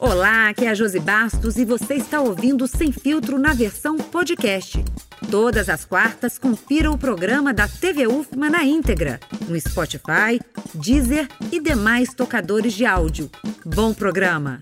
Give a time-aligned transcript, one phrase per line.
[0.00, 4.84] Olá, aqui é a Josi Bastos e você está ouvindo Sem Filtro na versão podcast.
[5.28, 10.40] Todas as quartas, confira o programa da TV UFMA na íntegra, no Spotify,
[10.72, 13.28] Deezer e demais tocadores de áudio.
[13.66, 14.60] Bom programa!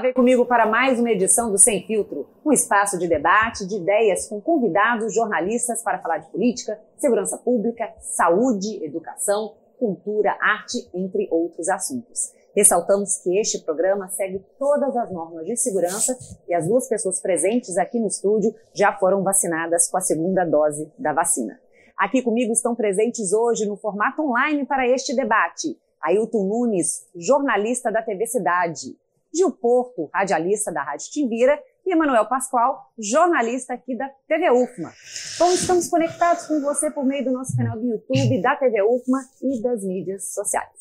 [0.00, 4.26] Vem comigo para mais uma edição do Sem Filtro, um espaço de debate, de ideias
[4.26, 11.68] com convidados jornalistas para falar de política, segurança pública, saúde, educação, cultura, arte, entre outros
[11.68, 12.32] assuntos.
[12.56, 16.16] Ressaltamos que este programa segue todas as normas de segurança
[16.48, 20.90] e as duas pessoas presentes aqui no estúdio já foram vacinadas com a segunda dose
[20.98, 21.60] da vacina.
[21.98, 28.02] Aqui comigo estão presentes hoje no formato online para este debate Ailton Nunes, jornalista da
[28.02, 28.96] TV Cidade,
[29.34, 34.92] Gil Porto, radialista da Rádio Timbira, e Emanuel Pascoal, jornalista aqui da TV UFMA.
[35.38, 39.20] Bom, estamos conectados com você por meio do nosso canal do YouTube, da TV UFMA
[39.42, 40.80] e das mídias sociais.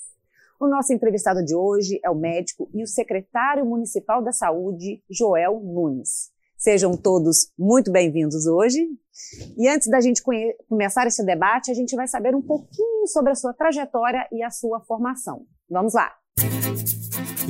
[0.59, 5.59] O nosso entrevistado de hoje é o médico e o secretário municipal da saúde, Joel
[5.61, 6.31] Nunes.
[6.57, 8.85] Sejam todos muito bem-vindos hoje.
[9.57, 10.21] E antes da gente
[10.67, 14.49] começar esse debate, a gente vai saber um pouquinho sobre a sua trajetória e a
[14.49, 15.45] sua formação.
[15.69, 16.13] Vamos lá!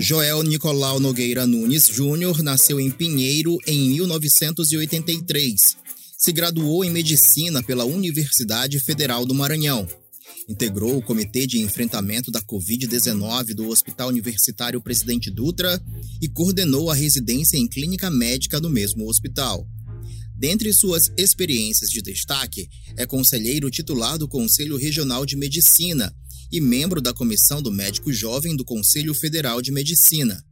[0.01, 5.75] Joel Nicolau Nogueira Nunes Júnior nasceu em Pinheiro em 1983.
[6.17, 9.85] Se graduou em medicina pela Universidade Federal do Maranhão.
[10.47, 15.81] Integrou o Comitê de Enfrentamento da Covid-19 do Hospital Universitário Presidente Dutra
[16.21, 19.67] e coordenou a residência em clínica médica do mesmo hospital.
[20.33, 26.15] Dentre suas experiências de destaque, é conselheiro titular do Conselho Regional de Medicina
[26.51, 30.43] e membro da Comissão do Médico Jovem do Conselho Federal de Medicina.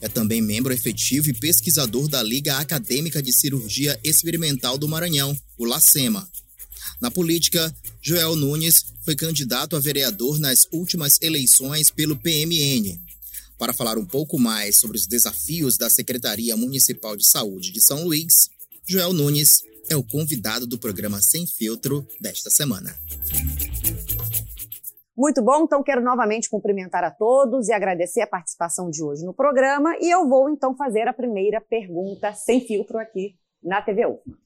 [0.00, 5.64] É também membro efetivo e pesquisador da Liga Acadêmica de Cirurgia Experimental do Maranhão, o
[5.64, 6.28] LACEMA.
[7.00, 13.00] Na política, Joel Nunes foi candidato a vereador nas últimas eleições pelo PMN.
[13.58, 18.04] Para falar um pouco mais sobre os desafios da Secretaria Municipal de Saúde de São
[18.04, 18.48] Luís,
[18.86, 22.96] Joel Nunes é o convidado do programa Sem Filtro desta semana.
[25.16, 29.32] Muito bom, então quero novamente cumprimentar a todos e agradecer a participação de hoje no
[29.32, 34.36] programa e eu vou então fazer a primeira pergunta sem filtro aqui na TV UFMA.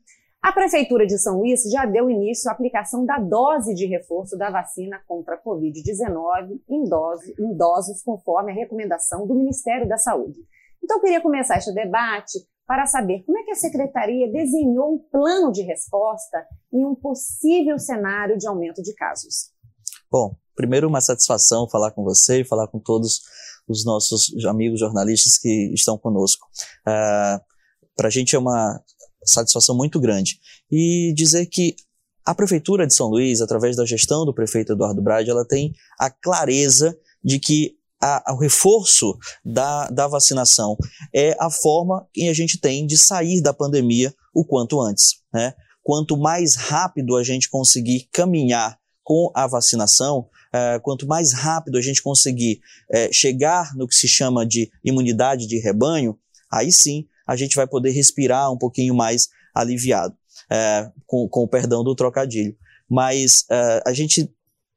[0.40, 4.48] A Prefeitura de São Luís já deu início à aplicação da dose de reforço da
[4.48, 10.38] vacina contra a Covid-19 em, em idosos, conforme a recomendação do Ministério da Saúde.
[10.82, 14.98] Então, eu queria começar este debate para saber como é que a Secretaria desenhou um
[15.10, 19.52] plano de resposta em um possível cenário de aumento de casos.
[20.10, 23.20] Bom, primeiro uma satisfação falar com você e falar com todos
[23.68, 26.46] os nossos amigos jornalistas que estão conosco.
[26.86, 27.40] Uh, ah,
[27.96, 28.82] Para a gente é uma
[29.24, 30.40] satisfação muito grande.
[30.70, 31.76] E dizer que
[32.24, 36.10] a Prefeitura de São Luís, através da gestão do prefeito Eduardo Brade, ela tem a
[36.10, 37.76] clareza de que
[38.28, 40.76] o reforço da, da vacinação
[41.14, 45.16] é a forma que a gente tem de sair da pandemia o quanto antes.
[45.32, 45.54] Né?
[45.82, 48.79] Quanto mais rápido a gente conseguir caminhar
[49.10, 54.06] com a vacinação, uh, quanto mais rápido a gente conseguir uh, chegar no que se
[54.06, 56.16] chama de imunidade de rebanho,
[56.48, 61.48] aí sim a gente vai poder respirar um pouquinho mais aliviado, uh, com, com o
[61.48, 62.56] perdão do trocadilho.
[62.88, 63.46] Mas
[63.84, 64.32] a gente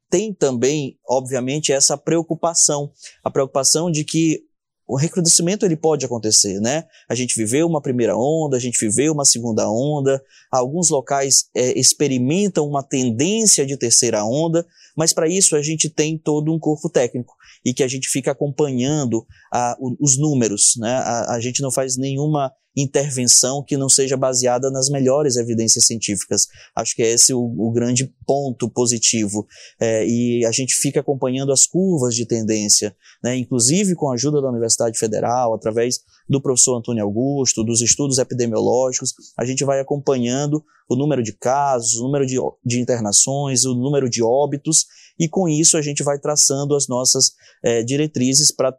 [0.10, 2.92] tem também, obviamente, essa preocupação,
[3.24, 4.44] a preocupação de que
[4.88, 6.84] o recrudescimento ele pode acontecer, né?
[7.10, 10.22] A gente viveu uma primeira onda, a gente viveu uma segunda onda,
[10.52, 16.18] alguns locais é, experimentam uma tendência de terceira onda, mas para isso a gente tem
[16.18, 17.34] todo um corpo técnico
[17.66, 20.92] e que a gente fica acompanhando a, os números, né?
[20.92, 26.48] A, a gente não faz nenhuma intervenção que não seja baseada nas melhores evidências científicas.
[26.76, 29.46] Acho que é esse o, o grande ponto positivo.
[29.80, 34.42] É, e a gente fica acompanhando as curvas de tendência, né, inclusive com a ajuda
[34.42, 40.64] da Universidade Federal, através do professor Antônio Augusto, dos estudos epidemiológicos, a gente vai acompanhando
[40.90, 44.86] o número de casos, o número de, de internações, o número de óbitos,
[45.20, 47.32] e com isso a gente vai traçando as nossas
[47.64, 48.76] é, diretrizes para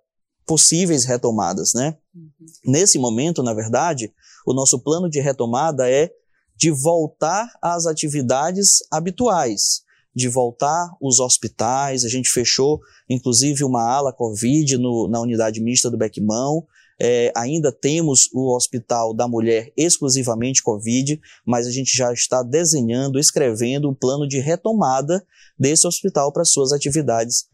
[0.46, 1.96] possíveis retomadas, né?
[2.14, 2.30] Uhum.
[2.66, 4.12] Nesse momento, na verdade,
[4.46, 6.10] o nosso plano de retomada é
[6.56, 9.82] de voltar às atividades habituais,
[10.14, 12.04] de voltar os hospitais.
[12.04, 16.66] A gente fechou, inclusive, uma ala Covid no, na unidade mista do Bequimão.
[17.00, 23.18] É, ainda temos o Hospital da Mulher exclusivamente Covid, mas a gente já está desenhando,
[23.18, 25.26] escrevendo um plano de retomada
[25.58, 27.48] desse hospital para suas atividades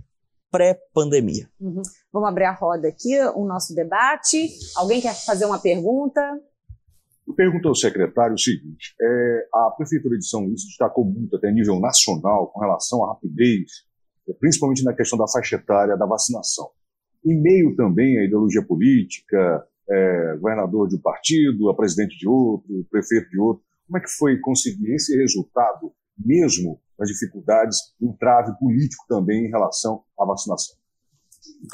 [0.50, 1.48] pré-pandemia.
[1.60, 1.82] Uhum.
[2.12, 4.48] Vamos abrir a roda aqui, o nosso debate.
[4.76, 6.20] Alguém quer fazer uma pergunta?
[7.26, 11.48] Eu pergunto ao secretário o seguinte: é, a Prefeitura de São Luís destacou muito até
[11.48, 13.70] a nível nacional com relação à rapidez,
[14.28, 16.70] é, principalmente na questão da faixa etária da vacinação.
[17.24, 22.84] Em meio também à ideologia política, é, governador de um partido, a presidente de outro,
[22.90, 23.62] prefeito de outro.
[23.86, 25.92] Como é que foi conseguir esse resultado,
[26.24, 30.76] mesmo nas dificuldades, um trave político também em relação à vacinação?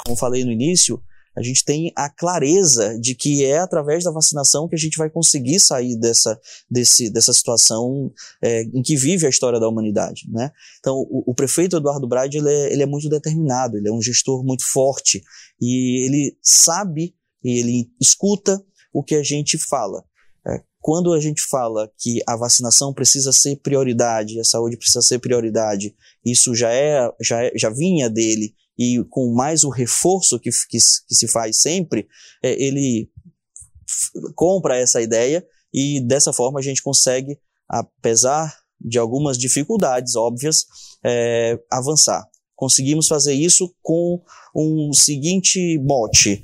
[0.05, 1.01] Como falei no início,
[1.37, 5.07] a gente tem a clareza de que é através da vacinação que a gente vai
[5.07, 6.39] conseguir sair dessa,
[6.69, 8.11] desse, dessa situação
[8.41, 10.23] é, em que vive a história da humanidade.
[10.31, 10.51] Né?
[10.79, 14.01] Então, o, o prefeito Eduardo Braide ele é, ele é muito determinado, ele é um
[14.01, 15.21] gestor muito forte
[15.61, 17.13] e ele sabe
[17.43, 18.59] e ele escuta
[18.91, 20.03] o que a gente fala.
[20.87, 25.93] Quando a gente fala que a vacinação precisa ser prioridade, a saúde precisa ser prioridade,
[26.23, 30.77] isso já é, já, é, já vinha dele e com mais o reforço que, que,
[30.77, 32.07] que se faz sempre,
[32.41, 33.11] é, ele
[34.33, 37.37] compra essa ideia e dessa forma a gente consegue,
[37.67, 40.67] apesar de algumas dificuldades óbvias,
[41.03, 42.25] é, avançar.
[42.55, 44.21] Conseguimos fazer isso com
[44.55, 46.41] um seguinte mote: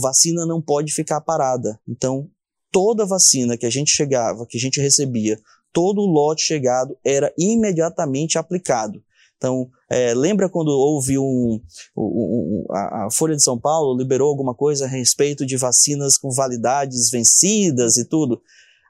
[0.00, 1.80] vacina não pode ficar parada.
[1.88, 2.30] Então,
[2.70, 5.38] toda vacina que a gente chegava, que a gente recebia,
[5.72, 9.02] todo lote chegado era imediatamente aplicado.
[9.36, 11.60] Então, é, lembra quando houve um,
[11.96, 16.30] um, a, a, Folha de São Paulo liberou alguma coisa a respeito de vacinas com
[16.30, 18.42] validades vencidas e tudo?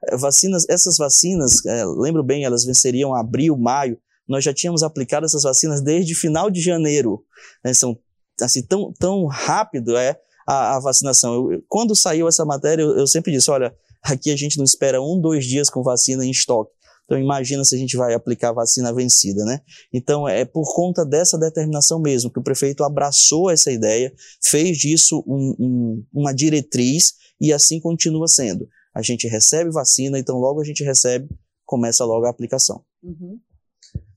[0.07, 3.99] É, vacinas, essas vacinas, é, lembro bem, elas venceriam abril, maio.
[4.27, 7.23] Nós já tínhamos aplicado essas vacinas desde final de janeiro.
[7.63, 7.75] Né?
[7.75, 7.99] São
[8.41, 10.19] assim tão, tão rápido é
[10.49, 11.53] a, a vacinação.
[11.53, 15.03] Eu, quando saiu essa matéria, eu, eu sempre disse, olha, aqui a gente não espera
[15.03, 16.73] um, dois dias com vacina em estoque.
[17.05, 19.61] Então imagina se a gente vai aplicar vacina vencida, né?
[19.93, 24.13] Então é por conta dessa determinação mesmo que o prefeito abraçou essa ideia,
[24.43, 28.69] fez disso um, um, uma diretriz e assim continua sendo.
[28.95, 31.29] A gente recebe vacina, então logo a gente recebe,
[31.65, 32.85] começa logo a aplicação.
[33.03, 33.39] Uhum.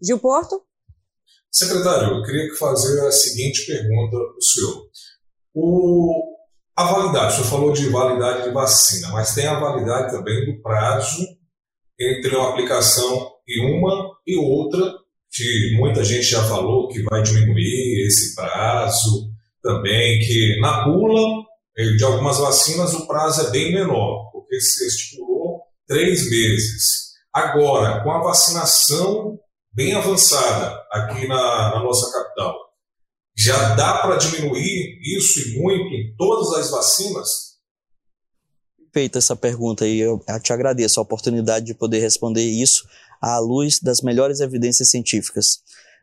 [0.01, 0.61] Gil Porto?
[1.49, 4.89] Secretário, eu queria fazer a seguinte pergunta para o senhor.
[5.53, 6.35] O,
[6.75, 10.61] a validade, o senhor falou de validade de vacina, mas tem a validade também do
[10.61, 11.25] prazo
[11.99, 14.81] entre uma aplicação e uma e outra,
[15.31, 19.31] que muita gente já falou que vai diminuir esse prazo,
[19.61, 21.43] também que na bula
[21.77, 27.11] eh, de algumas vacinas o prazo é bem menor, porque se estipulou três meses.
[27.33, 29.39] Agora, com a vacinação
[29.73, 32.55] bem avançada aqui na, na nossa capital,
[33.35, 37.51] já dá para diminuir isso e muito em todas as vacinas?
[38.93, 42.85] feita essa pergunta e eu te agradeço a oportunidade de poder responder isso
[43.21, 45.59] à luz das melhores evidências científicas.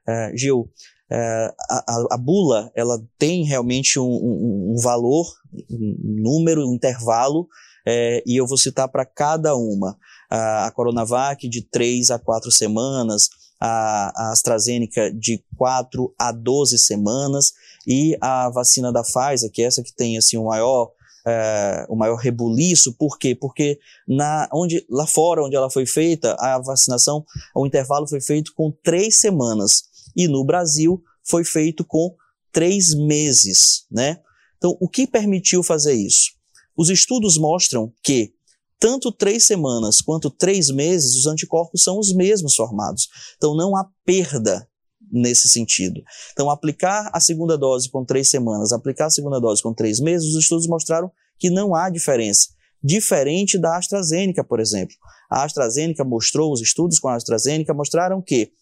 [0.09, 5.27] Uh, Gil, uh, a, a, bula ela tem realmente um, um, um valor,
[5.71, 9.97] um número, um intervalo, uh, e eu vou citar para cada uma.
[10.31, 13.29] a Coronavac de 3 a 4 semanas,
[13.61, 17.53] a, AstraZeneca de 4 a 12 semanas,
[17.87, 20.91] e a vacina da Pfizer, que é essa que tem assim, o maior
[21.27, 23.35] é, o maior rebuliço, por quê?
[23.35, 27.25] Porque na, onde, lá fora, onde ela foi feita, a vacinação,
[27.55, 29.85] o intervalo foi feito com três semanas,
[30.17, 32.15] e no Brasil foi feito com
[32.53, 34.21] três meses, né?
[34.57, 36.33] Então, o que permitiu fazer isso?
[36.77, 38.33] Os estudos mostram que
[38.79, 43.09] tanto três semanas quanto três meses, os anticorpos são os mesmos formados.
[43.37, 44.69] Então, não há perda
[45.11, 46.03] nesse sentido.
[46.33, 50.29] Então, aplicar a segunda dose com três semanas, aplicar a segunda dose com três meses,
[50.29, 52.49] os estudos mostraram que não há diferença.
[52.83, 54.95] Diferente da AstraZeneca, por exemplo.
[55.31, 58.53] A AstraZeneca mostrou, os estudos com a AstraZeneca mostraram que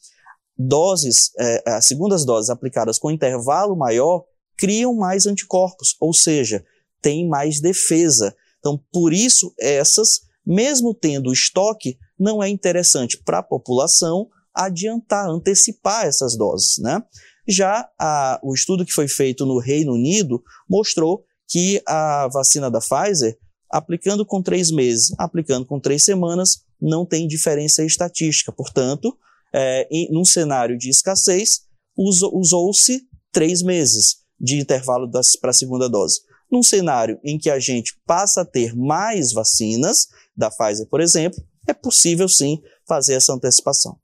[0.58, 4.24] doses, é, as segundas doses aplicadas com intervalo maior
[4.56, 6.64] criam mais anticorpos, ou seja,
[7.02, 8.34] tem mais defesa.
[8.66, 16.04] Então, por isso, essas, mesmo tendo estoque, não é interessante para a população adiantar, antecipar
[16.04, 17.00] essas doses, né?
[17.46, 22.80] Já a, o estudo que foi feito no Reino Unido mostrou que a vacina da
[22.80, 23.38] Pfizer,
[23.70, 28.50] aplicando com três meses, aplicando com três semanas, não tem diferença estatística.
[28.50, 29.16] Portanto,
[29.54, 31.60] é, em, num cenário de escassez,
[31.96, 35.08] usou-se três meses de intervalo
[35.40, 36.25] para a segunda dose.
[36.50, 41.42] Num cenário em que a gente passa a ter mais vacinas, da Pfizer, por exemplo,
[41.66, 43.98] é possível sim fazer essa antecipação.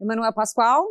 [0.00, 0.84] Emanuel Pascoal.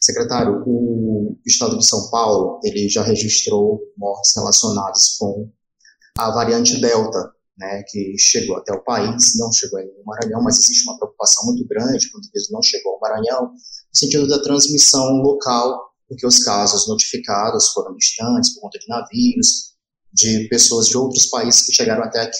[0.00, 5.50] Secretário, o Estado de São Paulo ele já registrou mortes relacionadas com
[6.18, 10.58] a variante Delta, né, que chegou até o país, não chegou ainda no Maranhão, mas
[10.58, 15.06] existe uma preocupação muito grande quando vezes não chegou ao Maranhão, no sentido da transmissão
[15.22, 19.71] local, porque os casos notificados foram distantes por conta de navios,
[20.12, 22.38] de pessoas de outros países que chegaram até aqui.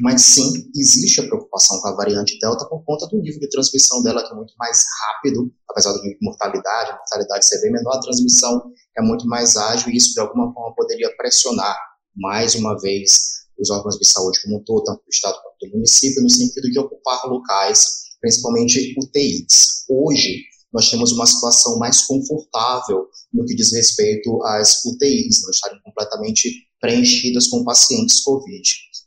[0.00, 4.02] mas sim, existe a preocupação com a variante Delta por conta do nível de transmissão
[4.02, 7.72] dela, que é muito mais rápido, apesar do nível de mortalidade, a mortalidade ser bem
[7.72, 11.76] menor, a transmissão é muito mais ágil e isso, de alguma forma, poderia pressionar,
[12.14, 15.76] mais uma vez, os órgãos de saúde como um todo, tanto do Estado quanto do
[15.76, 19.84] município, no sentido de ocupar locais, principalmente UTIs.
[19.88, 25.80] Hoje, nós temos uma situação mais confortável no que diz respeito às UTIs, não estarem
[25.82, 28.62] completamente preenchidas com pacientes COVID.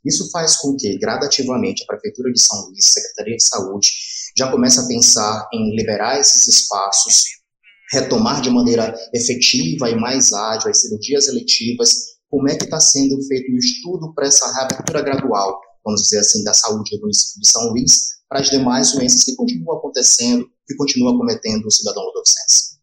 [0.06, 3.90] Isso faz com que, gradativamente, a Prefeitura de São Luís, Secretaria de Saúde,
[4.38, 7.24] já comece a pensar em liberar esses espaços,
[7.92, 11.94] retomar de maneira efetiva e mais ágil as cirurgias eletivas.
[12.30, 16.44] Como é que está sendo feito o estudo para essa reabertura gradual, vamos dizer assim,
[16.44, 20.76] da saúde do município de São Luís, para as demais doenças que continuam acontecendo, que
[20.76, 22.78] continuam cometendo o cidadão ludovicense?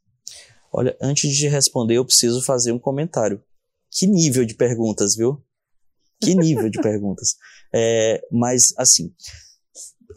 [0.73, 3.41] Olha, antes de responder, eu preciso fazer um comentário.
[3.91, 5.43] Que nível de perguntas, viu?
[6.21, 7.37] Que nível de perguntas.
[7.75, 9.13] É, mas, assim,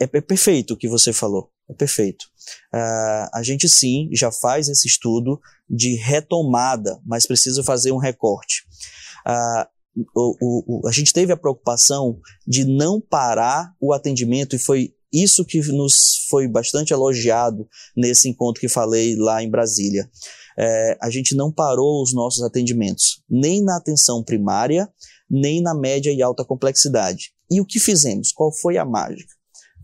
[0.02, 1.52] é, é, perfeito o que você falou.
[1.70, 2.26] É perfeito.
[2.74, 8.64] Uh, a gente sim já faz esse estudo de retomada, mas precisa fazer um recorte.
[9.28, 9.80] Uh,
[10.16, 15.44] o, o, a gente teve a preocupação de não parar o atendimento e foi isso
[15.44, 20.10] que nos foi bastante elogiado nesse encontro que falei lá em Brasília.
[20.60, 24.92] É, a gente não parou os nossos atendimentos, nem na atenção primária,
[25.30, 27.32] nem na média e alta complexidade.
[27.50, 28.34] E o que fizemos?
[28.34, 29.34] Qual foi a mágica?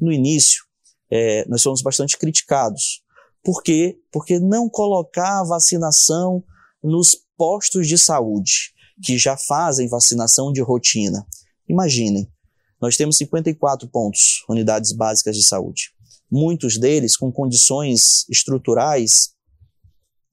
[0.02, 0.64] No início,
[1.10, 3.02] é, nós fomos bastante criticados.
[3.42, 3.98] Por quê?
[4.12, 6.44] Porque não colocar a vacinação
[6.84, 11.26] nos postos de saúde, que já fazem vacinação de rotina.
[11.70, 12.30] Imaginem,
[12.82, 15.92] nós temos 54 pontos, unidades básicas de saúde.
[16.30, 19.35] Muitos deles com condições estruturais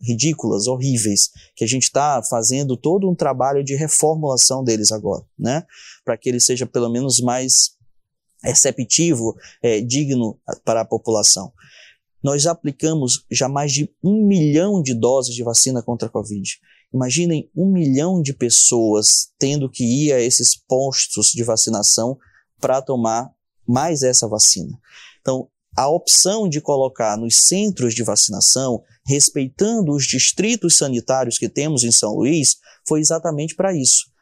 [0.03, 5.65] ridículas, horríveis, que a gente está fazendo todo um trabalho de reformulação deles agora, né?
[6.05, 7.77] Para que ele seja pelo menos mais
[8.43, 11.53] receptivo, é, digno para a população.
[12.23, 16.59] Nós aplicamos já mais de um milhão de doses de vacina contra a Covid.
[16.93, 22.19] Imaginem um milhão de pessoas tendo que ir a esses postos de vacinação
[22.61, 23.31] para tomar
[23.67, 24.79] mais essa vacina.
[25.21, 31.83] Então, a opção de colocar nos centros de vacinação, respeitando os distritos sanitários que temos
[31.83, 34.13] em São Luís, foi exatamente para isso.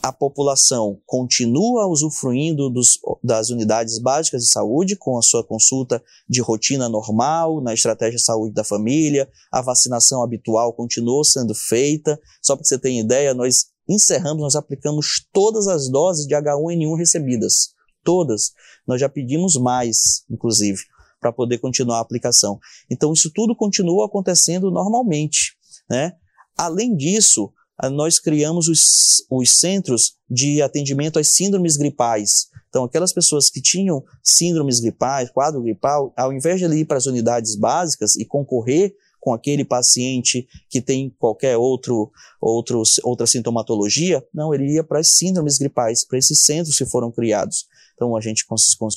[0.00, 6.40] A população continua usufruindo dos, das unidades básicas de saúde com a sua consulta de
[6.40, 12.18] rotina normal, na estratégia saúde da família, a vacinação habitual continuou sendo feita.
[12.40, 17.76] Só para você ter ideia, nós encerramos, nós aplicamos todas as doses de H1N1 recebidas
[18.08, 18.52] todas,
[18.86, 20.78] nós já pedimos mais, inclusive,
[21.20, 22.58] para poder continuar a aplicação.
[22.90, 25.58] Então, isso tudo continua acontecendo normalmente.
[25.90, 26.14] Né?
[26.56, 27.52] Além disso,
[27.92, 32.46] nós criamos os, os centros de atendimento às síndromes gripais.
[32.70, 37.04] Então, aquelas pessoas que tinham síndromes gripais, quadro gripal, ao invés de ir para as
[37.04, 42.10] unidades básicas e concorrer com aquele paciente que tem qualquer outro,
[42.40, 47.12] outro, outra sintomatologia, não, ele ia para as síndromes gripais, para esses centros que foram
[47.12, 47.66] criados.
[47.98, 48.46] Então a gente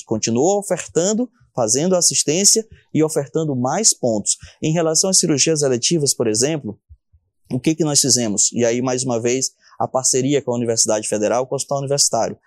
[0.06, 4.36] continua ofertando, fazendo assistência e ofertando mais pontos.
[4.62, 6.78] Em relação às cirurgias eletivas, por exemplo,
[7.50, 8.52] o que, que nós fizemos?
[8.52, 12.38] E aí, mais uma vez, a parceria com a Universidade Federal, com o Hospital Universitário.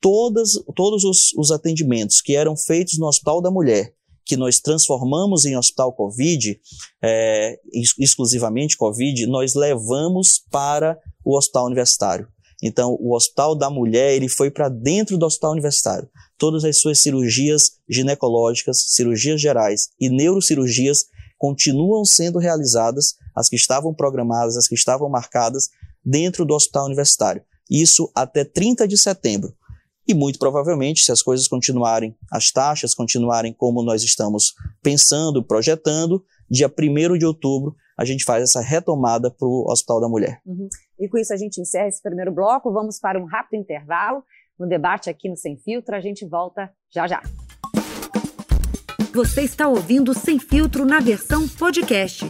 [0.00, 3.94] Todas, todos os, os atendimentos que eram feitos no Hospital da Mulher,
[4.24, 6.60] que nós transformamos em hospital Covid,
[7.00, 7.60] é,
[7.98, 12.28] exclusivamente Covid, nós levamos para o hospital universitário.
[12.62, 16.08] Então, o Hospital da Mulher, ele foi para dentro do Hospital Universitário.
[16.38, 23.92] Todas as suas cirurgias ginecológicas, cirurgias gerais e neurocirurgias continuam sendo realizadas, as que estavam
[23.92, 25.70] programadas, as que estavam marcadas,
[26.04, 27.42] dentro do Hospital Universitário.
[27.68, 29.52] Isso até 30 de setembro.
[30.06, 36.24] E muito provavelmente, se as coisas continuarem, as taxas continuarem como nós estamos pensando, projetando,
[36.50, 40.40] dia 1 de outubro, a gente faz essa retomada para o Hospital da Mulher.
[40.44, 40.68] Uhum.
[41.02, 42.72] E com isso a gente encerra esse primeiro bloco.
[42.72, 44.22] Vamos para um rápido intervalo.
[44.56, 47.20] No debate aqui no Sem Filtro, a gente volta já já.
[49.12, 52.24] Você está ouvindo Sem Filtro na versão podcast.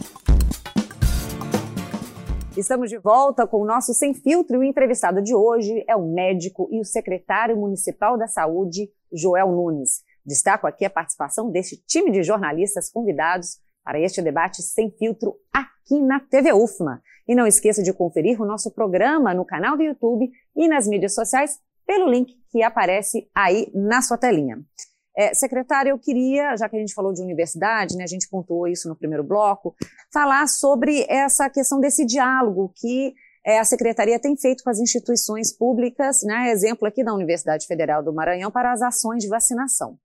[2.57, 6.11] Estamos de volta com o nosso Sem Filtro e o entrevistado de hoje é o
[6.11, 10.01] médico e o secretário municipal da saúde, Joel Nunes.
[10.25, 16.01] Destaco aqui a participação deste time de jornalistas convidados para este debate sem filtro aqui
[16.01, 17.01] na TV UFMA.
[17.27, 21.13] E não esqueça de conferir o nosso programa no canal do YouTube e nas mídias
[21.13, 24.57] sociais pelo link que aparece aí na sua telinha.
[25.15, 28.67] É, secretário, eu queria, já que a gente falou de universidade, né, a gente pontuou
[28.67, 29.75] isso no primeiro bloco,
[30.11, 33.13] falar sobre essa questão desse diálogo que
[33.45, 38.01] é, a secretaria tem feito com as instituições públicas, né, exemplo aqui da Universidade Federal
[38.01, 39.97] do Maranhão, para as ações de vacinação.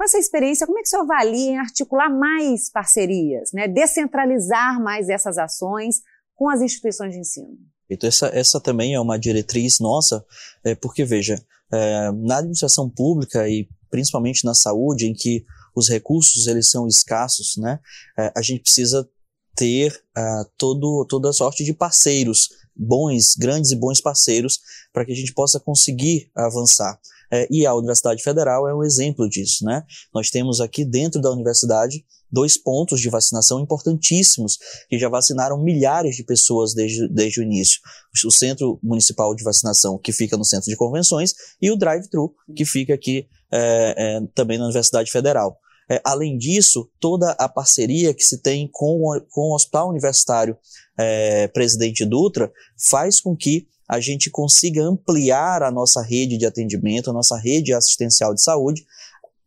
[0.00, 5.10] Com essa experiência, como é que o senhor avalia articular mais parcerias, né, descentralizar mais
[5.10, 6.00] essas ações
[6.34, 7.58] com as instituições de ensino?
[7.90, 10.24] Então, essa, essa também é uma diretriz nossa,
[10.64, 11.38] é, porque, veja,
[11.70, 15.44] é, na administração pública e principalmente na saúde, em que
[15.76, 17.78] os recursos eles são escassos, né,
[18.18, 19.06] é, a gente precisa
[19.54, 24.60] ter uh, todo, toda sorte de parceiros, bons, grandes e bons parceiros,
[24.94, 26.98] para que a gente possa conseguir avançar.
[27.32, 29.84] É, e a Universidade Federal é um exemplo disso, né?
[30.12, 34.58] Nós temos aqui dentro da universidade dois pontos de vacinação importantíssimos,
[34.88, 37.80] que já vacinaram milhares de pessoas desde, desde o início.
[38.24, 42.64] O Centro Municipal de Vacinação, que fica no Centro de Convenções, e o Drive-Thru, que
[42.64, 45.58] fica aqui é, é, também na Universidade Federal.
[45.90, 50.56] É, além disso, toda a parceria que se tem com o, com o Hospital Universitário
[50.96, 52.52] é, Presidente Dutra
[52.88, 57.74] faz com que a gente consiga ampliar a nossa rede de atendimento, a nossa rede
[57.74, 58.86] assistencial de saúde,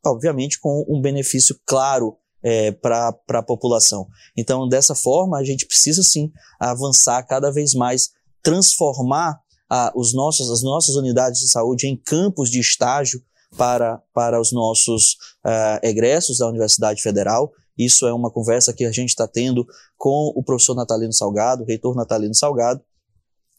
[0.06, 4.06] obviamente com um benefício claro é, para a população.
[4.36, 8.10] Então, dessa forma, a gente precisa sim avançar cada vez mais,
[8.44, 13.24] transformar a, os nossos, as nossas unidades de saúde em campos de estágio
[13.56, 15.14] para, para os nossos
[15.46, 17.50] uh, egressos da Universidade Federal.
[17.78, 19.66] Isso é uma conversa que a gente está tendo
[19.98, 22.82] com o professor Natalino Salgado, o reitor Natalino Salgado.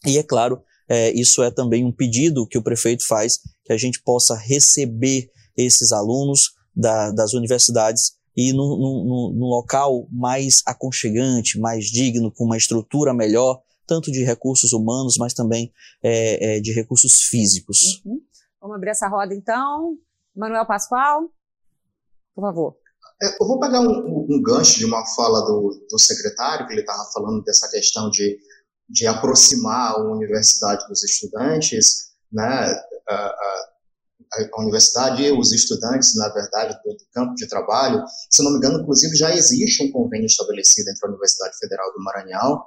[0.05, 3.77] E é claro, é, isso é também um pedido que o prefeito faz, que a
[3.77, 11.57] gente possa receber esses alunos da, das universidades e num, num, num, local mais aconchegante,
[11.57, 15.71] mais digno, com uma estrutura melhor, tanto de recursos humanos, mas também
[16.03, 18.01] é, é, de recursos físicos.
[18.05, 18.19] Uhum.
[18.59, 19.97] Vamos abrir essa roda então.
[20.35, 21.29] Manuel Pascoal,
[22.35, 22.77] por favor.
[23.21, 26.81] É, eu vou pegar um, um, gancho de uma fala do, do secretário, que ele
[26.81, 28.37] estava falando dessa questão de,
[28.89, 32.75] de aproximar a universidade dos estudantes, né?
[33.07, 33.65] A, a,
[34.53, 38.03] a universidade e os estudantes, na verdade, do, do, campo de trabalho.
[38.29, 42.03] Se não me engano, inclusive, já existe um convênio estabelecido entre a Universidade Federal do
[42.03, 42.63] Maranhão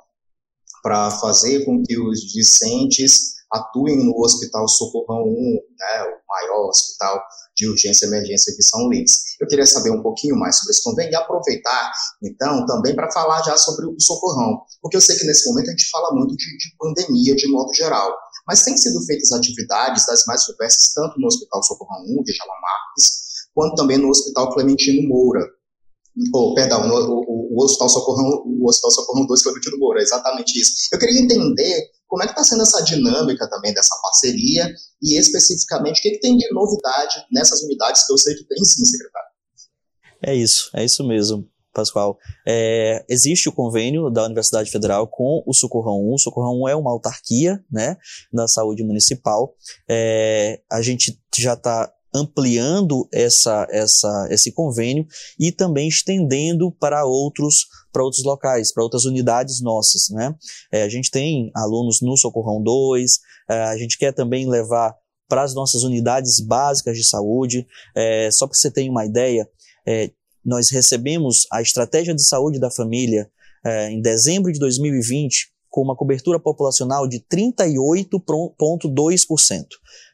[0.83, 5.35] para fazer com que os discentes atuem no Hospital Socorrão 1,
[5.79, 7.23] né, o maior hospital
[7.57, 9.37] de urgência e emergência de São Luís.
[9.41, 13.43] Eu queria saber um pouquinho mais sobre esse convênio e aproveitar, então, também para falar
[13.43, 16.59] já sobre o Socorrão, porque eu sei que nesse momento a gente fala muito de,
[16.59, 18.15] de pandemia de modo geral,
[18.47, 22.55] mas têm sido feitas atividades das mais diversas, tanto no Hospital Socorrão 1, de Jala
[22.61, 25.45] Marques, quanto também no Hospital Clementino Moura,
[26.35, 30.61] oh, perdão, no, o, o, Hospital Socorrão, o Hospital Socorrão 2 Clementino Moura, é exatamente
[30.61, 30.89] isso.
[30.93, 34.67] Eu queria entender como é que está sendo essa dinâmica também dessa parceria
[35.01, 38.65] e especificamente o que, que tem de novidade nessas unidades que eu sei que tem
[38.65, 39.29] sim, secretário?
[40.25, 41.49] É isso, é isso mesmo.
[41.73, 46.15] Pascoal, é, existe o convênio da Universidade Federal com o Socorrão 1.
[46.15, 47.97] O Socorrão 1 é uma autarquia né,
[48.33, 49.55] da saúde municipal.
[49.89, 55.07] É, a gente já está ampliando essa, essa, esse convênio
[55.39, 60.09] e também estendendo para outros, para outros locais, para outras unidades nossas.
[60.11, 60.35] Né?
[60.73, 63.19] É, a gente tem alunos no Socorrão 2,
[63.51, 64.95] é, a gente quer também levar
[65.29, 67.67] para as nossas unidades básicas de saúde.
[67.95, 69.47] É, só para você ter uma ideia,
[69.87, 70.11] é,
[70.45, 73.31] nós recebemos a Estratégia de Saúde da Família
[73.65, 79.67] é, em dezembro de 2020 com uma cobertura populacional de 38,2%.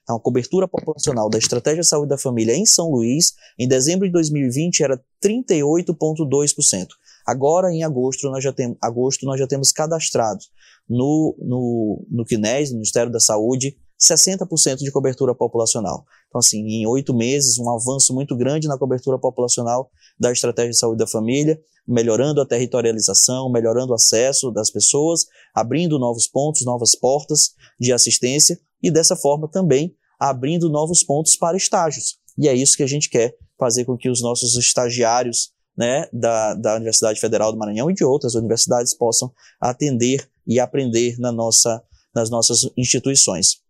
[0.06, 4.12] A cobertura populacional da Estratégia de Saúde da Família em São Luís, em dezembro de
[4.12, 6.88] 2020, era 38,2%.
[7.26, 10.50] Agora, em agosto, nós já, tem, agosto, nós já temos cadastrados
[10.88, 16.04] no, no, no CNES, no Ministério da Saúde, 60% de cobertura populacional.
[16.28, 19.90] Então, assim, em oito meses, um avanço muito grande na cobertura populacional
[20.20, 25.98] da Estratégia de Saúde da Família, melhorando a territorialização, melhorando o acesso das pessoas, abrindo
[25.98, 32.18] novos pontos, novas portas de assistência e dessa forma também abrindo novos pontos para estágios.
[32.38, 36.54] E é isso que a gente quer fazer com que os nossos estagiários né, da,
[36.54, 41.82] da Universidade Federal do Maranhão e de outras universidades possam atender e aprender na nossa,
[42.14, 43.62] nas nossas instituições.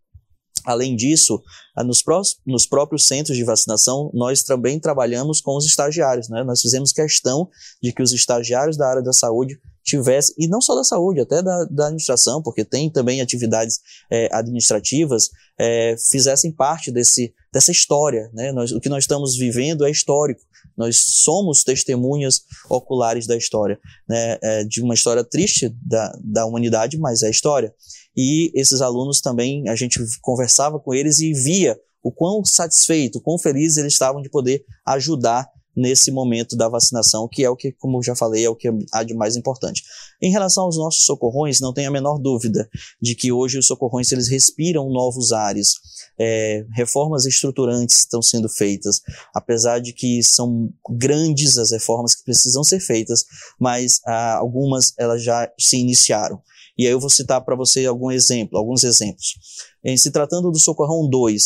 [0.65, 1.41] Além disso,
[1.77, 6.27] nos, pró nos, próprios centros de vacinação, nós também trabalhamos com os estagiários.
[6.27, 6.43] Né?
[6.43, 7.47] Nós fizemos questão
[7.81, 11.43] de que os estagiários da área da saúde tivesse, e não só da saúde, até
[11.43, 13.79] da, da administração, porque tem também atividades
[14.11, 18.29] é, administrativas, é, fizessem parte desse, dessa história.
[18.33, 18.51] Né?
[18.51, 20.41] Nós, o que nós estamos vivendo é histórico.
[20.75, 24.37] Nós somos testemunhas oculares da história, né?
[24.41, 27.73] É, de uma história triste da, da humanidade, mas é história.
[28.17, 33.21] E esses alunos também, a gente conversava com eles e via o quão satisfeito, o
[33.21, 37.71] quão felizes eles estavam de poder ajudar nesse momento da vacinação, que é o que,
[37.71, 39.83] como já falei, é o que há de mais importante.
[40.21, 42.69] Em relação aos nossos socorrões, não tenho a menor dúvida
[43.01, 45.73] de que hoje os socorrões eles respiram novos ares.
[46.17, 49.01] É, reformas estruturantes estão sendo feitas,
[49.33, 53.25] apesar de que são grandes as reformas que precisam ser feitas,
[53.59, 56.41] mas ah, algumas elas já se iniciaram.
[56.77, 59.35] E aí eu vou citar para você algum exemplo, alguns exemplos.
[59.83, 61.43] Em se tratando do Socorrão 2,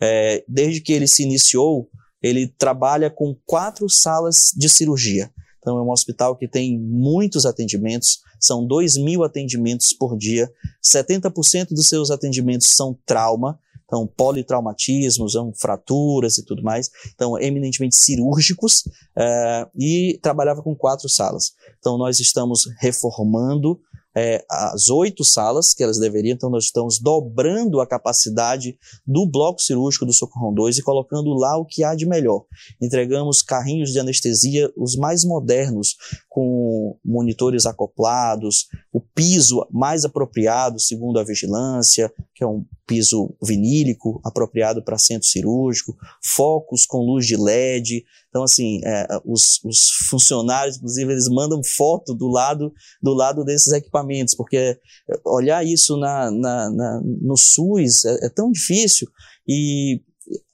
[0.00, 1.88] é, desde que ele se iniciou,
[2.24, 5.30] ele trabalha com quatro salas de cirurgia.
[5.58, 10.50] Então, é um hospital que tem muitos atendimentos, são 2 mil atendimentos por dia,
[10.82, 18.86] 70% dos seus atendimentos são trauma, então politraumatismos, fraturas e tudo mais, então eminentemente cirúrgicos,
[19.16, 21.52] uh, e trabalhava com quatro salas.
[21.78, 23.78] Então, nós estamos reformando
[24.16, 29.60] é, as oito salas que elas deveriam, então nós estamos dobrando a capacidade do bloco
[29.60, 32.44] cirúrgico do Socorrão 2 e colocando lá o que há de melhor.
[32.80, 35.96] Entregamos carrinhos de anestesia, os mais modernos,
[36.28, 44.20] com monitores acoplados, o piso mais apropriado, segundo a vigilância, que é um piso vinílico
[44.24, 48.04] apropriado para centro cirúrgico, focos com luz de LED.
[48.34, 53.72] Então, assim, é, os, os, funcionários, inclusive, eles mandam foto do lado, do lado desses
[53.72, 54.76] equipamentos, porque
[55.24, 59.06] olhar isso na, na, na no SUS é, é tão difícil
[59.46, 60.02] e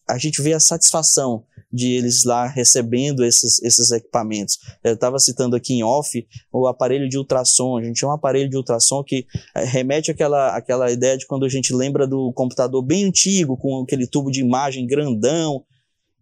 [0.07, 4.59] a gente vê a satisfação de eles lá recebendo esses, esses equipamentos.
[4.85, 7.79] Eu estava citando aqui em off o aparelho de ultrassom.
[7.79, 11.49] A gente tinha um aparelho de ultrassom que remete àquela, àquela ideia de quando a
[11.49, 15.65] gente lembra do computador bem antigo, com aquele tubo de imagem grandão.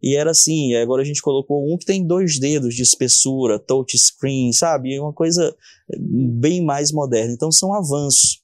[0.02, 3.96] E era assim, agora a gente colocou um que tem dois dedos de espessura, touch
[3.98, 4.94] screen, sabe?
[4.94, 5.54] É uma coisa
[5.92, 7.32] eh, bem mais moderna.
[7.32, 8.40] Então são avanços.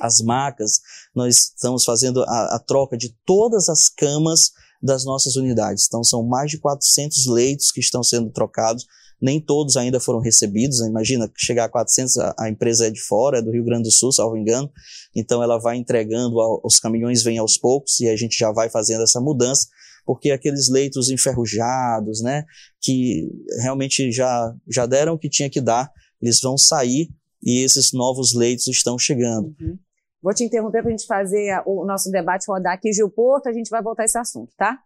[0.00, 0.80] As macas,
[1.14, 4.52] nós estamos fazendo a, a troca de todas as camas
[4.84, 5.86] das nossas unidades.
[5.86, 8.84] Então, são mais de 400 leitos que estão sendo trocados.
[9.22, 10.80] Nem todos ainda foram recebidos.
[10.80, 13.90] Imagina, chegar a 400, a, a empresa é de fora, é do Rio Grande do
[13.90, 14.70] Sul, salvo engano.
[15.16, 19.04] Então, ela vai entregando, os caminhões vêm aos poucos e a gente já vai fazendo
[19.04, 19.68] essa mudança
[20.04, 22.44] porque aqueles leitos enferrujados, né,
[22.80, 23.28] que
[23.62, 25.90] realmente já, já deram o que tinha que dar,
[26.20, 27.08] eles vão sair
[27.42, 29.54] e esses novos leitos estão chegando.
[29.60, 29.78] Uhum.
[30.22, 33.52] Vou te interromper para a gente fazer o nosso debate rodar aqui, Gil Porto, a
[33.52, 34.78] gente vai voltar a esse assunto, tá?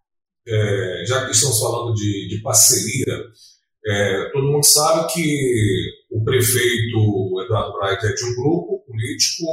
[0.47, 3.15] É, já que estamos falando de, de parceria,
[3.87, 9.45] é, todo mundo sabe que o prefeito Eduardo Braga é de um grupo político,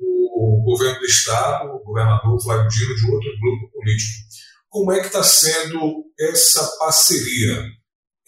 [0.00, 4.28] o governo do estado, o governador Flávio Dino de outro grupo político.
[4.68, 7.64] Como é que está sendo essa parceria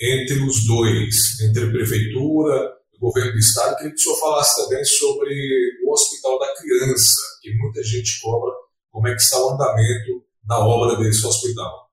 [0.01, 3.77] entre os dois, entre a prefeitura governo do Estado.
[3.77, 5.35] Queria que o senhor falasse também sobre
[5.85, 8.53] o Hospital da Criança, que muita gente cobra
[8.91, 11.89] como é que está o andamento da obra desse hospital.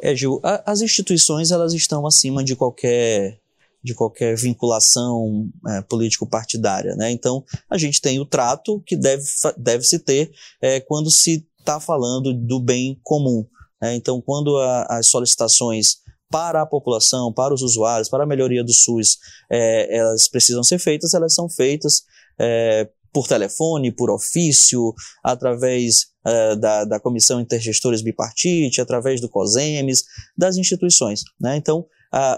[0.00, 3.40] É, Gil, a, as instituições elas estão acima de qualquer
[3.84, 7.10] de qualquer vinculação é, político-partidária, né?
[7.10, 9.24] Então a gente tem o trato que deve,
[9.56, 10.30] deve se ter
[10.60, 13.44] é, quando se está falando do bem comum.
[13.82, 13.94] Né?
[13.96, 15.96] Então quando a, as solicitações
[16.30, 19.18] para a população, para os usuários, para a melhoria do SUS,
[19.50, 22.04] é, elas precisam ser feitas, elas são feitas
[22.40, 30.04] é, por telefone, por ofício, através é, da, da Comissão Intergestores Bipartite, através do COSEMES,
[30.36, 31.20] das instituições.
[31.38, 31.56] Né?
[31.56, 31.84] Então,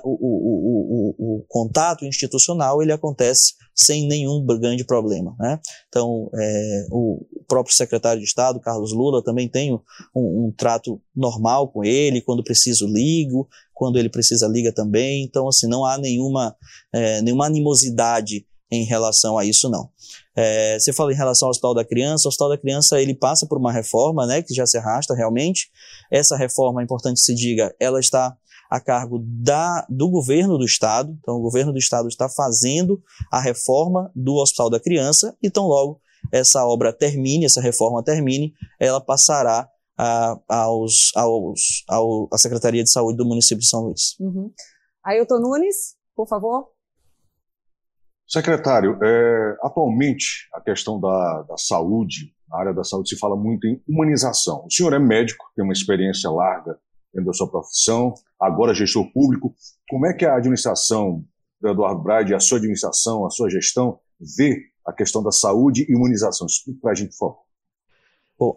[0.04, 5.34] o, o, o, o, contato institucional ele acontece sem nenhum grande problema.
[5.38, 5.58] Né?
[5.88, 9.80] Então, é, o próprio secretário de Estado, Carlos Lula, também tem um,
[10.14, 15.66] um, trato normal com ele, quando preciso ligo, quando ele precisa liga também, então assim,
[15.66, 16.54] não há nenhuma,
[16.92, 19.90] é, nenhuma animosidade em relação a isso não.
[20.36, 23.46] É, você fala em relação ao Hospital da Criança, o Hospital da Criança ele passa
[23.46, 25.68] por uma reforma, né, que já se arrasta realmente,
[26.10, 28.36] essa reforma, é importante se diga, ela está
[28.74, 31.16] a cargo da, do governo do estado.
[31.20, 35.66] Então, o governo do estado está fazendo a reforma do Hospital da Criança e, tão
[35.66, 36.00] logo
[36.32, 42.90] essa obra termine, essa reforma termine, ela passará a, aos, aos, ao, à Secretaria de
[42.90, 44.18] Saúde do município de São Luís.
[44.18, 44.50] Uhum.
[45.04, 46.68] Ailton Nunes, por favor.
[48.26, 53.68] Secretário, é, atualmente a questão da, da saúde, na área da saúde, se fala muito
[53.68, 54.64] em humanização.
[54.66, 56.76] O senhor é médico, tem uma experiência larga
[57.14, 59.54] dentro da sua profissão, agora gestor público.
[59.88, 61.24] Como é que a administração
[61.60, 63.98] do Eduardo Brade, a sua administração, a sua gestão,
[64.36, 66.46] vê a questão da saúde e imunização?
[66.46, 67.44] Explique para a gente, por favor.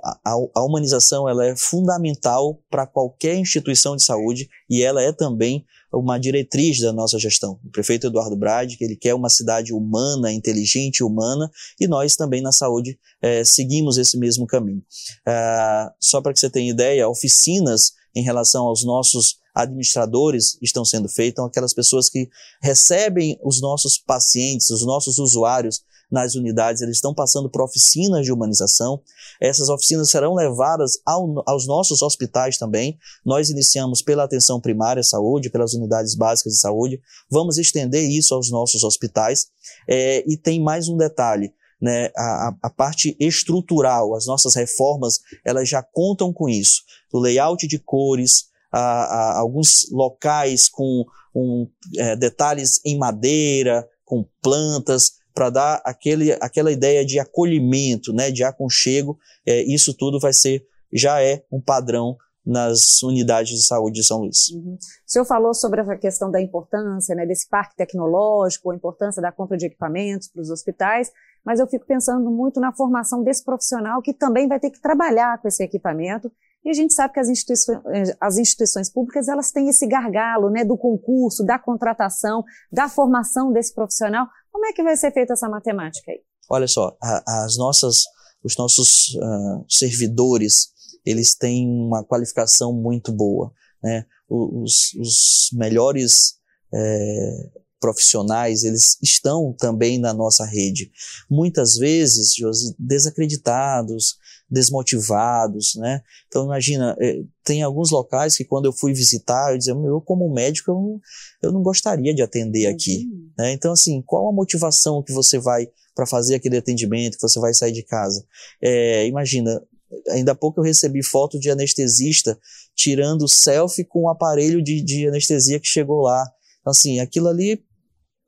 [0.04, 5.63] A, a, humanização ela é fundamental para qualquer instituição de saúde e ela é também
[5.93, 7.60] uma diretriz da nossa gestão.
[7.63, 12.41] O prefeito Eduardo Brade, que ele quer uma cidade humana, inteligente humana, e nós também
[12.41, 14.84] na saúde é, seguimos esse mesmo caminho.
[15.26, 21.10] É, só para que você tenha ideia, oficinas em relação aos nossos administradores estão sendo
[21.10, 22.30] feitos, então aquelas pessoas que
[22.62, 28.32] recebem os nossos pacientes, os nossos usuários nas unidades, eles estão passando por oficinas de
[28.32, 29.01] humanização.
[29.41, 32.97] Essas oficinas serão levadas ao, aos nossos hospitais também.
[33.25, 37.01] Nós iniciamos pela atenção primária saúde, pelas unidades básicas de saúde.
[37.30, 39.47] Vamos estender isso aos nossos hospitais.
[39.88, 41.51] É, e tem mais um detalhe.
[41.79, 46.81] Né, a, a, parte estrutural, as nossas reformas, elas já contam com isso.
[47.13, 54.25] O layout de cores, a, a, alguns locais com um, é, detalhes em madeira, com
[54.41, 59.19] plantas, para dar aquele, aquela ideia de acolhimento, né, de aconchego.
[59.45, 64.21] É, isso tudo vai ser, já é um padrão nas unidades de saúde de São
[64.21, 64.49] Luís.
[64.49, 64.75] Uhum.
[64.75, 69.31] O senhor falou sobre a questão da importância né, desse parque tecnológico, a importância da
[69.31, 71.11] compra de equipamentos para os hospitais,
[71.47, 75.41] mas eu fico pensando muito na formação desse profissional que também vai ter que trabalhar
[75.41, 76.29] com esse equipamento.
[76.65, 80.49] E a gente sabe que as instituições, eh, as instituições públicas elas têm esse gargalo
[80.49, 84.27] né, do concurso, da contratação, da formação desse profissional.
[84.51, 86.19] Como é que vai ser feita essa matemática aí?
[86.49, 88.03] Olha só, as nossas,
[88.43, 90.73] os nossos uh, servidores,
[91.05, 93.53] eles têm uma qualificação muito boa.
[93.81, 94.03] Né?
[94.27, 96.33] Os, os melhores
[96.73, 100.91] é, profissionais, eles estão também na nossa rede.
[101.29, 104.17] Muitas vezes, Josi, desacreditados,
[104.49, 106.01] desmotivados, né?
[106.27, 110.31] Então imagina, eh, tem alguns locais que quando eu fui visitar, eu dizia, eu como
[110.33, 111.01] médico, eu não,
[111.43, 113.07] eu não gostaria de atender aqui.
[113.37, 113.51] Né?
[113.51, 117.53] Então assim, qual a motivação que você vai para fazer aquele atendimento, que você vai
[117.53, 118.25] sair de casa?
[118.61, 119.61] É, imagina,
[120.09, 122.39] ainda há pouco eu recebi foto de anestesista
[122.75, 126.23] tirando selfie com o aparelho de, de anestesia que chegou lá.
[126.61, 127.63] Então, assim, aquilo ali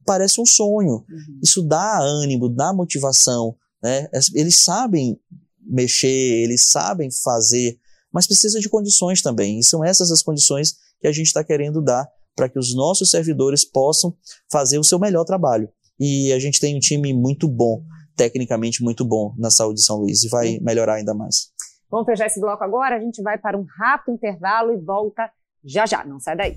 [0.09, 1.05] parece um sonho.
[1.07, 1.39] Uhum.
[1.43, 3.55] Isso dá ânimo, dá motivação.
[3.81, 4.09] Né?
[4.33, 5.15] Eles sabem
[5.61, 6.07] mexer,
[6.43, 7.77] eles sabem fazer,
[8.11, 9.59] mas precisa de condições também.
[9.59, 13.11] E são essas as condições que a gente está querendo dar para que os nossos
[13.11, 14.17] servidores possam
[14.51, 15.69] fazer o seu melhor trabalho.
[15.99, 17.83] E a gente tem um time muito bom,
[18.15, 21.51] tecnicamente muito bom na saúde de São Luís e vai melhorar ainda mais.
[21.87, 25.29] Vamos fechar esse bloco agora, a gente vai para um rápido intervalo e volta
[25.63, 26.55] já já, não sai daí.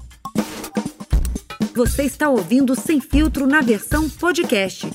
[1.75, 4.87] Você está ouvindo Sem Filtro na versão podcast.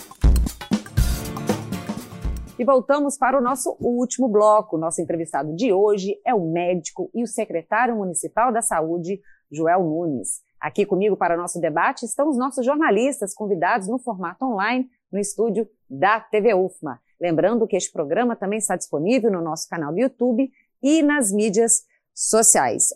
[2.60, 4.78] E voltamos para o nosso último bloco.
[4.78, 9.20] Nosso entrevistado de hoje é o médico e o secretário municipal da Saúde,
[9.52, 10.44] Joel Nunes.
[10.62, 15.18] Aqui comigo para o nosso debate estão os nossos jornalistas convidados no formato online no
[15.18, 17.02] estúdio da TV UFMA.
[17.20, 20.52] Lembrando que este programa também está disponível no nosso canal do YouTube
[20.84, 21.88] e nas mídias.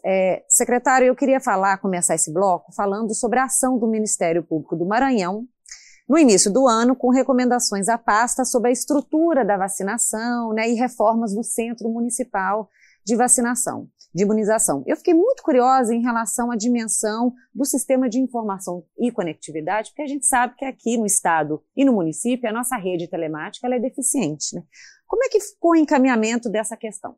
[0.03, 4.75] É, secretário, eu queria falar, começar esse bloco falando sobre a ação do Ministério Público
[4.75, 5.45] do Maranhão
[6.09, 10.73] no início do ano, com recomendações à pasta sobre a estrutura da vacinação né, e
[10.73, 12.67] reformas do Centro Municipal
[13.05, 14.83] de Vacinação, de Imunização.
[14.87, 20.01] Eu fiquei muito curiosa em relação à dimensão do sistema de informação e conectividade, porque
[20.01, 23.79] a gente sabe que aqui no Estado e no município a nossa rede telemática é
[23.79, 24.55] deficiente.
[24.55, 24.63] Né?
[25.05, 27.15] Como é que ficou o encaminhamento dessa questão?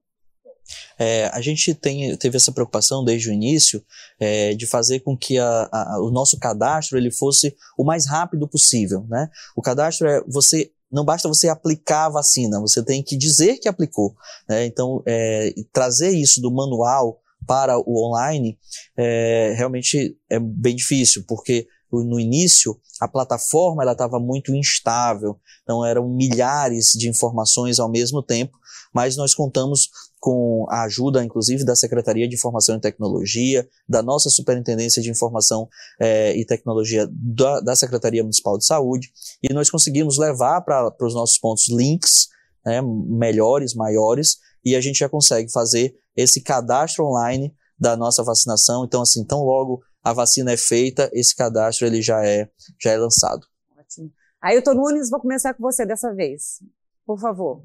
[0.98, 3.84] É, a gente tem, teve essa preocupação desde o início
[4.20, 8.48] é, de fazer com que a, a, o nosso cadastro ele fosse o mais rápido
[8.48, 9.06] possível.
[9.10, 9.30] Né?
[9.56, 13.68] O cadastro é você não basta você aplicar a vacina, você tem que dizer que
[13.68, 14.16] aplicou.
[14.48, 14.68] Né?
[14.68, 18.60] Então, é, trazer isso do manual para o online
[18.96, 25.86] é, realmente é bem difícil, porque no início a plataforma ela estava muito instável, então
[25.86, 28.58] eram milhares de informações ao mesmo tempo,
[28.94, 29.90] mas nós contamos
[30.24, 35.68] com a ajuda, inclusive, da Secretaria de Informação e Tecnologia, da nossa Superintendência de Informação
[36.00, 39.12] eh, e Tecnologia da, da, Secretaria Municipal de Saúde,
[39.44, 42.30] e nós conseguimos levar para os nossos pontos links
[42.66, 48.86] né, melhores, maiores, e a gente já consegue fazer esse cadastro online da nossa vacinação.
[48.86, 52.50] Então, assim, tão logo a vacina é feita, esse cadastro ele já é,
[52.82, 53.46] já é lançado.
[53.78, 54.10] Ótimo.
[54.42, 56.64] Ailton Nunes, vou começar com você dessa vez.
[57.06, 57.62] Por favor.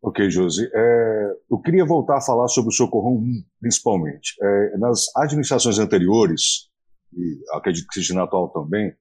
[0.00, 0.68] Ok, Josi.
[0.72, 4.34] É, eu queria voltar a falar sobre o Socorrão 1, principalmente.
[4.40, 6.68] É, nas administrações anteriores,
[7.12, 8.94] e acredito que seja na atual também,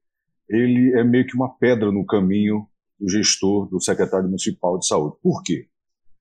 [0.50, 2.68] ele é meio que uma pedra no caminho
[3.00, 5.18] do gestor, do secretário municipal de saúde.
[5.22, 5.68] Por quê?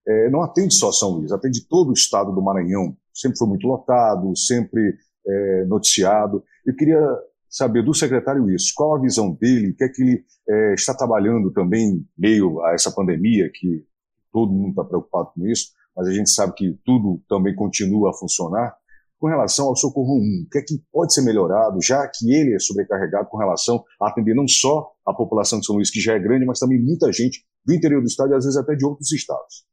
[0.07, 2.95] É, não atende só São Luís, atende todo o estado do Maranhão.
[3.13, 4.95] Sempre foi muito lotado, sempre
[5.27, 6.43] é, noticiado.
[6.65, 7.01] Eu queria
[7.49, 10.93] saber do secretário isso, qual a visão dele, o que é que ele é, está
[10.93, 13.83] trabalhando também meio a essa pandemia que
[14.37, 18.13] todo mundo está preocupado com isso, mas a gente sabe que tudo também continua a
[18.13, 18.75] funcionar.
[19.17, 22.53] Com relação ao Socorro 1, o que é que pode ser melhorado, já que ele
[22.53, 26.13] é sobrecarregado com relação a atender não só a população de São Luís, que já
[26.13, 28.85] é grande, mas também muita gente do interior do estado e às vezes até de
[28.85, 29.65] outros estados?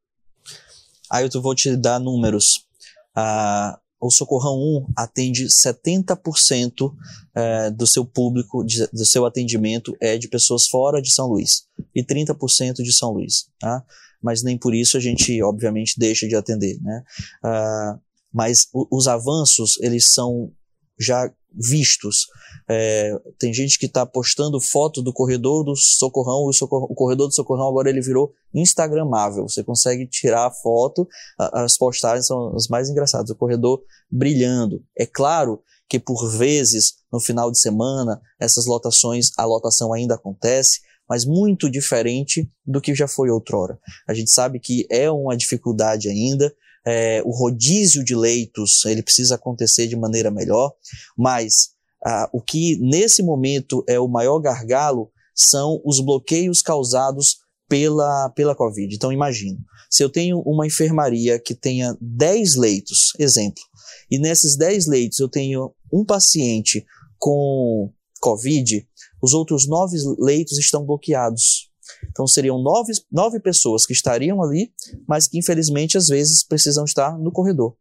[1.12, 2.66] Aí eu vou te dar números.
[3.14, 6.94] Ah, o Socorrão 1 atende 70%
[7.35, 12.03] é, do seu público, do seu atendimento é de pessoas fora de São Luís e
[12.03, 13.50] 30% de São Luís.
[13.61, 13.85] Tá?
[14.25, 16.81] Mas nem por isso a gente, obviamente, deixa de atender.
[16.81, 17.05] Né?
[17.45, 18.01] Uh,
[18.33, 20.51] mas os avanços, eles são
[20.99, 22.27] já vistos.
[22.69, 27.35] É, tem gente que está postando foto do corredor do Socorrão, o, o, corredor do
[27.35, 29.47] Socorrão agora ele virou instagramável.
[29.49, 31.07] Você consegue tirar a foto,
[31.39, 34.83] as postagens são as mais engraçadas, o corredor brilhando.
[34.99, 40.81] É claro que por vezes, no final de semana, essas lotações, a lotação ainda acontece,
[41.09, 43.79] mas muito diferente do que já foi outrora.
[44.09, 46.55] A gente sabe que é uma dificuldade ainda,
[46.87, 50.73] é, o rodízio de leitos ele precisa acontecer de maneira melhor,
[51.17, 51.71] mas
[52.05, 57.38] ah, o que nesse momento é o maior gargalo são os bloqueios causados
[57.69, 58.95] pela, pela Covid.
[58.95, 59.59] Então imagino,
[59.90, 63.62] se eu tenho uma enfermaria que tenha 10 leitos, exemplo,
[64.11, 66.85] e nesses 10 leitos eu tenho um paciente
[67.19, 67.90] com
[68.21, 68.87] Covid,
[69.25, 71.71] os outros 9 leitos estão bloqueados.
[72.11, 74.71] Então seriam nove, nove pessoas que estariam ali,
[75.09, 77.75] mas que infelizmente às vezes precisam estar no corredor,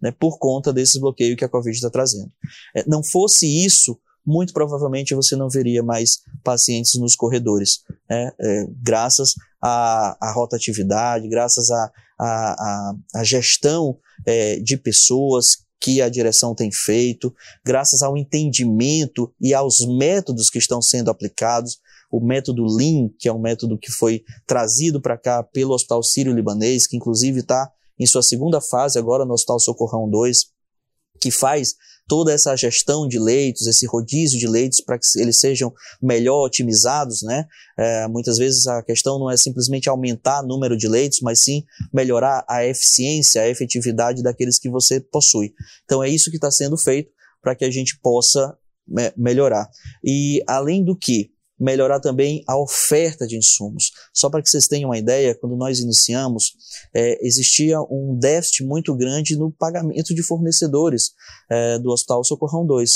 [0.00, 2.32] né, por conta desse bloqueio que a Covid está trazendo.
[2.74, 8.66] É, não fosse isso, muito provavelmente você não veria mais pacientes nos corredores, né, é,
[8.82, 16.54] graças à, à, rotatividade, graças à, à, à gestão é, de pessoas que a direção
[16.54, 17.34] tem feito,
[17.64, 21.78] graças ao entendimento e aos métodos que estão sendo aplicados,
[22.10, 26.86] o método Lean, que é um método que foi trazido para cá pelo Hospital Sírio-Libanês,
[26.86, 30.55] que inclusive está em sua segunda fase agora no Hospital Socorrão 2,
[31.20, 31.74] que faz
[32.08, 37.22] toda essa gestão de leitos, esse rodízio de leitos para que eles sejam melhor otimizados,
[37.22, 37.44] né?
[37.78, 41.64] É, muitas vezes a questão não é simplesmente aumentar o número de leitos, mas sim
[41.92, 45.52] melhorar a eficiência, a efetividade daqueles que você possui.
[45.84, 47.10] Então é isso que está sendo feito
[47.42, 49.68] para que a gente possa me melhorar.
[50.04, 53.92] E além do que, melhorar também a oferta de insumos.
[54.12, 56.52] Só para que vocês tenham uma ideia, quando nós iniciamos,
[56.94, 61.12] é, existia um déficit muito grande no pagamento de fornecedores
[61.50, 62.90] é, do Hospital Socorrão 2.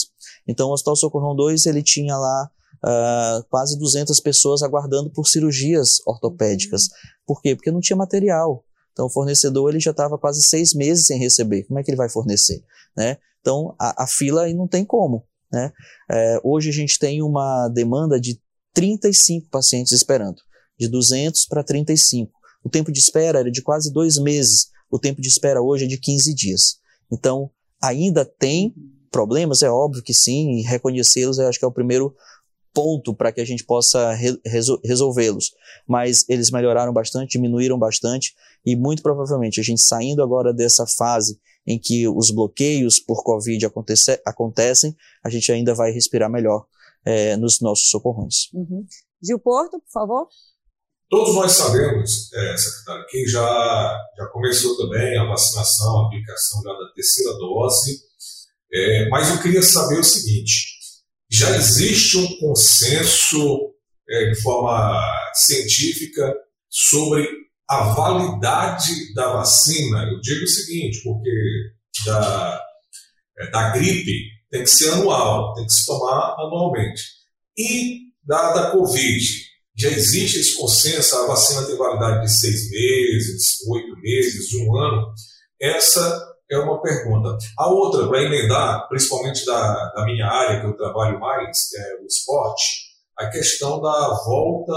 [0.46, 2.50] Então, o Hospital Socorrão 2 ele tinha lá
[2.84, 6.88] uh, quase 200 pessoas aguardando por cirurgias ortopédicas.
[7.26, 7.54] Por quê?
[7.54, 8.64] Porque não tinha material.
[8.92, 11.64] Então, o fornecedor ele já estava quase seis meses sem receber.
[11.64, 12.62] Como é que ele vai fornecer?
[12.96, 13.16] Né?
[13.40, 15.24] Então, a, a fila aí não tem como.
[15.52, 15.72] Né?
[16.10, 18.40] É, hoje a gente tem uma demanda de
[18.74, 20.40] 35 pacientes esperando,
[20.78, 22.32] de 200 para 35.
[22.64, 25.88] O tempo de espera era de quase dois meses, o tempo de espera hoje é
[25.88, 26.78] de 15 dias.
[27.10, 27.50] Então,
[27.82, 28.74] ainda tem
[29.10, 32.14] problemas, é óbvio que sim, e reconhecê-los eu acho que é o primeiro
[32.72, 34.38] ponto para que a gente possa re
[34.84, 35.50] resolvê-los.
[35.88, 41.38] Mas eles melhoraram bastante, diminuíram bastante, e muito provavelmente a gente saindo agora dessa fase
[41.66, 46.64] em que os bloqueios por Covid acontece, acontecem, a gente ainda vai respirar melhor
[47.04, 48.52] é, nos nossos socorrões.
[48.52, 48.84] Uhum.
[49.22, 50.28] Gil Porto, por favor.
[51.08, 56.72] Todos nós sabemos, é, secretário, que já, já começou também a vacinação, a aplicação já
[56.72, 58.00] da terceira dose,
[58.72, 60.78] é, mas eu queria saber o seguinte:
[61.28, 63.74] já existe um consenso
[64.08, 65.02] é, de forma
[65.34, 66.32] científica
[66.68, 67.28] sobre
[67.68, 70.04] a validade da vacina?
[70.04, 71.30] Eu digo o seguinte, porque
[72.06, 72.62] da,
[73.38, 77.02] é, da gripe tem que ser anual, tem que se tomar anualmente.
[77.56, 79.24] E da, da Covid,
[79.76, 85.12] já existe esse consenso, a vacina tem validade de seis meses, oito meses, um ano.
[85.60, 87.38] Essa é uma pergunta.
[87.58, 92.02] A outra, para emendar, principalmente da, da minha área, que eu trabalho mais, que é
[92.02, 94.72] o esporte, a questão da volta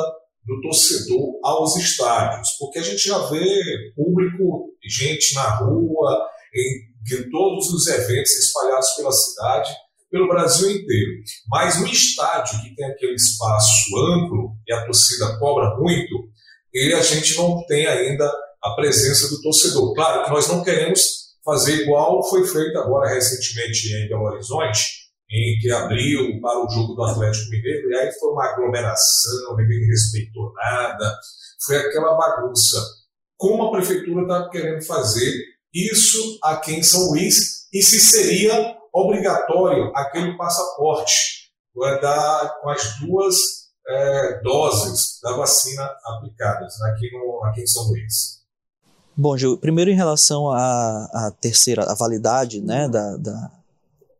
[0.45, 7.29] do torcedor aos estádios, porque a gente já vê público, gente na rua, em de
[7.29, 9.71] todos os eventos espalhados pela cidade,
[10.09, 11.11] pelo Brasil inteiro.
[11.49, 16.29] Mas no estádio, que tem aquele espaço amplo e a torcida cobra muito,
[16.73, 18.31] e a gente não tem ainda
[18.63, 19.93] a presença do torcedor.
[19.93, 21.01] Claro que nós não queremos
[21.43, 26.93] fazer igual foi feito agora recentemente em Belo Horizonte, em que abriu para o jogo
[26.93, 31.17] do Atlético Mineiro, e aí foi uma aglomeração, ninguém respeitou nada,
[31.65, 32.77] foi aquela bagunça.
[33.35, 35.33] Como a prefeitura está querendo fazer
[35.73, 43.35] isso aqui em São Luís e se seria obrigatório aquele passaporte com as duas
[43.87, 48.43] é, doses da vacina aplicadas aqui, no, aqui em São Luís.
[49.17, 53.51] Bom, Gil, primeiro em relação à, à terceira, a validade né, da, da,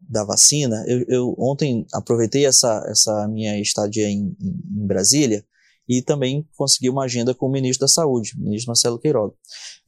[0.02, 5.46] da vacina, eu, eu, ontem aproveitei essa, essa minha estadia em, em Brasília
[5.88, 9.34] e também consegui uma agenda com o ministro da Saúde, o ministro Marcelo Queiroga,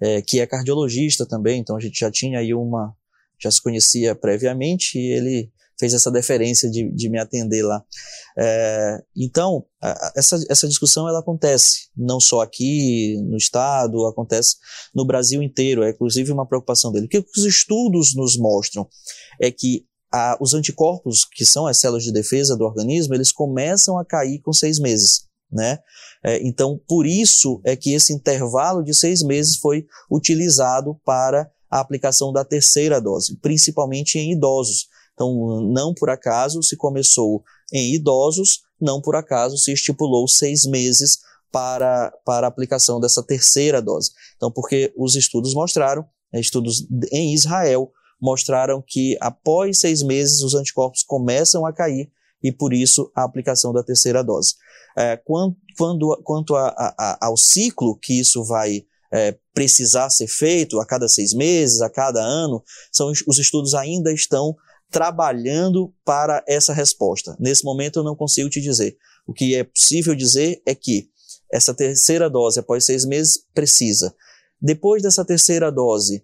[0.02, 2.94] é, que é cardiologista também, então a gente já tinha aí uma,
[3.42, 7.84] já se conhecia previamente e ele fez essa deferência de, de me atender lá.
[8.38, 14.56] É, então, a, essa, essa discussão ela acontece não só aqui no estado, acontece
[14.94, 17.06] no Brasil inteiro, é inclusive uma preocupação dele.
[17.06, 18.88] O que os estudos nos mostram
[19.42, 23.98] é que a, os anticorpos, que são as células de defesa do organismo, eles começam
[23.98, 25.26] a cair com seis meses.
[25.56, 25.80] Né?
[26.22, 31.80] É, então, por isso é que esse intervalo de seis meses foi utilizado para a
[31.80, 34.88] aplicação da terceira dose, principalmente em idosos.
[35.14, 37.42] Então, não por acaso se começou
[37.72, 43.82] em idosos, não por acaso se estipulou seis meses para, para a aplicação dessa terceira
[43.82, 44.12] dose.
[44.36, 47.90] Então, porque os estudos mostraram, né, estudos em Israel,
[48.22, 52.12] mostraram que após seis meses os anticorpos começam a cair
[52.46, 54.54] e por isso a aplicação da terceira dose.
[54.96, 60.80] É, quando, quando, quanto a, a, ao ciclo que isso vai é, precisar ser feito
[60.80, 64.56] a cada seis meses, a cada ano, são os estudos ainda estão
[64.92, 67.36] trabalhando para essa resposta.
[67.40, 68.96] Nesse momento eu não consigo te dizer.
[69.26, 71.10] O que é possível dizer é que
[71.52, 74.14] essa terceira dose após seis meses precisa.
[74.62, 76.24] Depois dessa terceira dose,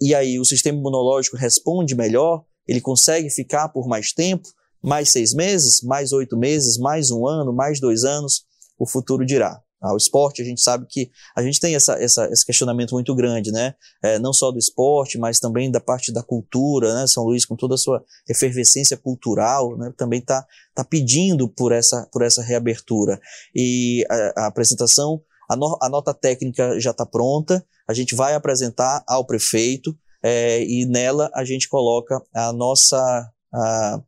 [0.00, 4.48] e aí o sistema imunológico responde melhor, ele consegue ficar por mais tempo,
[4.82, 8.44] mais seis meses, mais oito meses, mais um ano, mais dois anos,
[8.78, 9.60] o futuro dirá.
[9.80, 13.52] Ao esporte, a gente sabe que a gente tem essa, essa, esse questionamento muito grande,
[13.52, 13.74] né?
[14.02, 17.06] É, não só do esporte, mas também da parte da cultura, né?
[17.06, 19.92] São Luís, com toda a sua efervescência cultural, né?
[19.96, 23.20] também está tá pedindo por essa, por essa reabertura.
[23.54, 28.34] E a, a apresentação, a, no, a nota técnica já está pronta, a gente vai
[28.34, 34.00] apresentar ao prefeito é, e nela a gente coloca a nossa, a,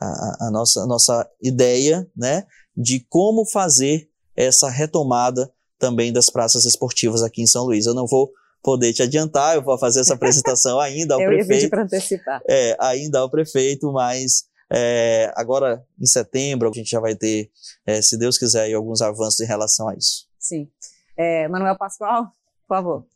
[0.00, 6.64] a, a nossa, a nossa ideia né, de como fazer essa retomada também das praças
[6.64, 7.86] esportivas aqui em São Luís.
[7.86, 8.30] Eu não vou
[8.62, 11.52] poder te adiantar, eu vou fazer essa apresentação ainda ao eu prefeito.
[11.52, 12.40] Eu ia para antecipar.
[12.48, 17.50] É, ainda ao prefeito, mas é, agora em setembro a gente já vai ter,
[17.86, 20.26] é, se Deus quiser, alguns avanços em relação a isso.
[20.38, 20.68] Sim.
[21.16, 22.24] É, Manuel Pascoal,
[22.66, 23.06] por favor.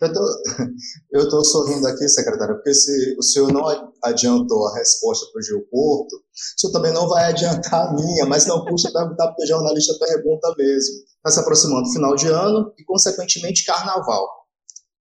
[0.00, 0.42] Eu tô,
[1.12, 3.64] eu tô sorrindo aqui, secretário, porque se o senhor não
[4.02, 8.26] adiantou a resposta para o Gil Porto, o senhor também não vai adiantar a minha,
[8.26, 10.94] mas não custa perguntar, porque jornalista pergunta mesmo.
[11.16, 14.28] Está se aproximando final de ano e, consequentemente, carnaval.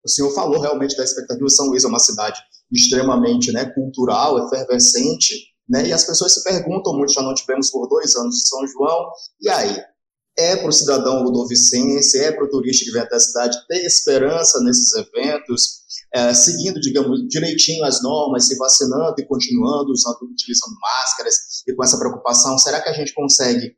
[0.04, 1.48] O senhor falou realmente da expectativa.
[1.50, 5.34] São Luís é uma cidade extremamente né, cultural, efervescente,
[5.68, 8.66] né, e as pessoas se perguntam muito, já não tivemos por dois anos de São
[8.66, 9.10] João,
[9.40, 9.76] e aí?
[10.38, 13.84] É para o cidadão ludovicense, é para o turista que vem até a cidade ter
[13.84, 15.80] esperança nesses eventos,
[16.14, 21.34] é, seguindo, digamos, direitinho as normas, se vacinando e continuando usando, utilizando máscaras
[21.66, 23.74] e com essa preocupação, será que a gente consegue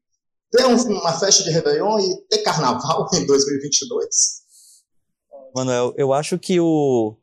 [0.50, 4.06] ter um, uma festa de Réveillon e ter carnaval em 2022?
[5.54, 7.16] Manuel, eu acho que o,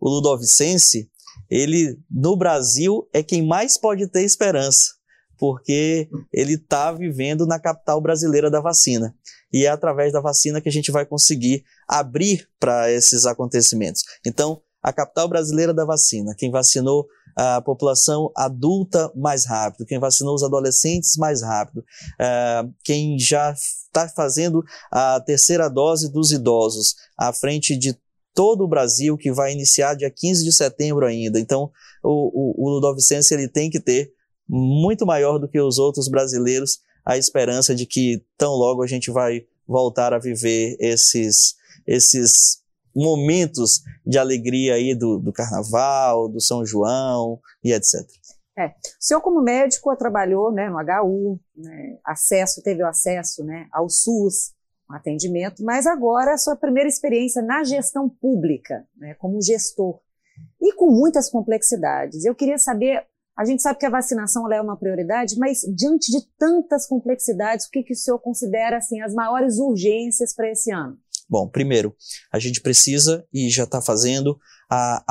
[0.00, 1.10] o ludovicense,
[1.50, 4.94] ele, no Brasil, é quem mais pode ter esperança
[5.44, 9.14] porque ele está vivendo na capital brasileira da vacina.
[9.52, 14.04] E é através da vacina que a gente vai conseguir abrir para esses acontecimentos.
[14.26, 20.34] Então, a capital brasileira da vacina, quem vacinou a população adulta mais rápido, quem vacinou
[20.34, 27.34] os adolescentes mais rápido, uh, quem já está fazendo a terceira dose dos idosos à
[27.34, 27.94] frente de
[28.32, 31.38] todo o Brasil, que vai iniciar dia 15 de setembro ainda.
[31.38, 31.70] Então,
[32.02, 34.10] o, o, o Ludovicense ele tem que ter
[34.48, 39.10] muito maior do que os outros brasileiros a esperança de que tão logo a gente
[39.10, 42.62] vai voltar a viver esses, esses
[42.94, 48.00] momentos de alegria aí do, do carnaval, do São João e etc.
[48.56, 48.68] É.
[48.68, 53.88] O senhor, como médico, trabalhou né, no HU, né, acesso, teve o acesso né, ao
[53.88, 54.54] SUS,
[54.88, 59.98] um atendimento, mas agora a sua primeira experiência na gestão pública, né, como gestor,
[60.60, 62.24] e com muitas complexidades.
[62.24, 63.04] Eu queria saber
[63.36, 67.70] a gente sabe que a vacinação é uma prioridade, mas diante de tantas complexidades, o
[67.70, 70.96] que, que o senhor considera assim, as maiores urgências para esse ano?
[71.28, 71.94] Bom, primeiro,
[72.32, 74.38] a gente precisa, e já está fazendo,
[74.70, 75.04] a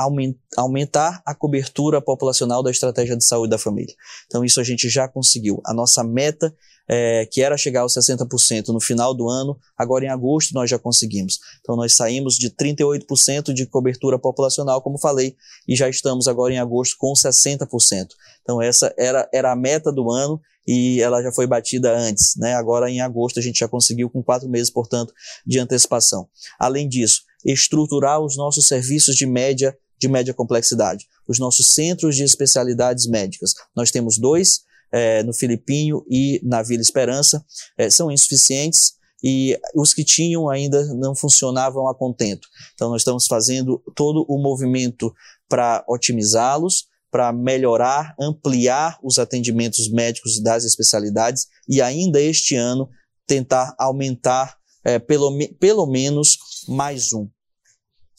[0.56, 3.94] aumentar a cobertura populacional da estratégia de saúde da família.
[4.26, 5.60] Então, isso a gente já conseguiu.
[5.64, 6.54] A nossa meta
[6.88, 10.78] é, que era chegar aos 60% no final do ano, agora em agosto nós já
[10.78, 11.38] conseguimos.
[11.60, 15.34] Então nós saímos de 38% de cobertura populacional, como falei,
[15.66, 18.08] e já estamos agora em agosto com 60%.
[18.42, 22.54] Então essa era, era a meta do ano e ela já foi batida antes, né?
[22.54, 25.12] Agora em agosto a gente já conseguiu com quatro meses, portanto,
[25.46, 26.28] de antecipação.
[26.58, 32.24] Além disso, estruturar os nossos serviços de média de média complexidade, os nossos centros de
[32.24, 33.54] especialidades médicas.
[33.74, 34.62] Nós temos dois
[34.94, 37.44] é, no Filipinho e na Vila Esperança,
[37.76, 42.46] é, são insuficientes e os que tinham ainda não funcionavam a contento.
[42.74, 45.12] Então nós estamos fazendo todo o movimento
[45.48, 52.88] para otimizá-los, para melhorar, ampliar os atendimentos médicos das especialidades e ainda este ano
[53.26, 56.38] tentar aumentar é, pelo, pelo menos
[56.68, 57.28] mais um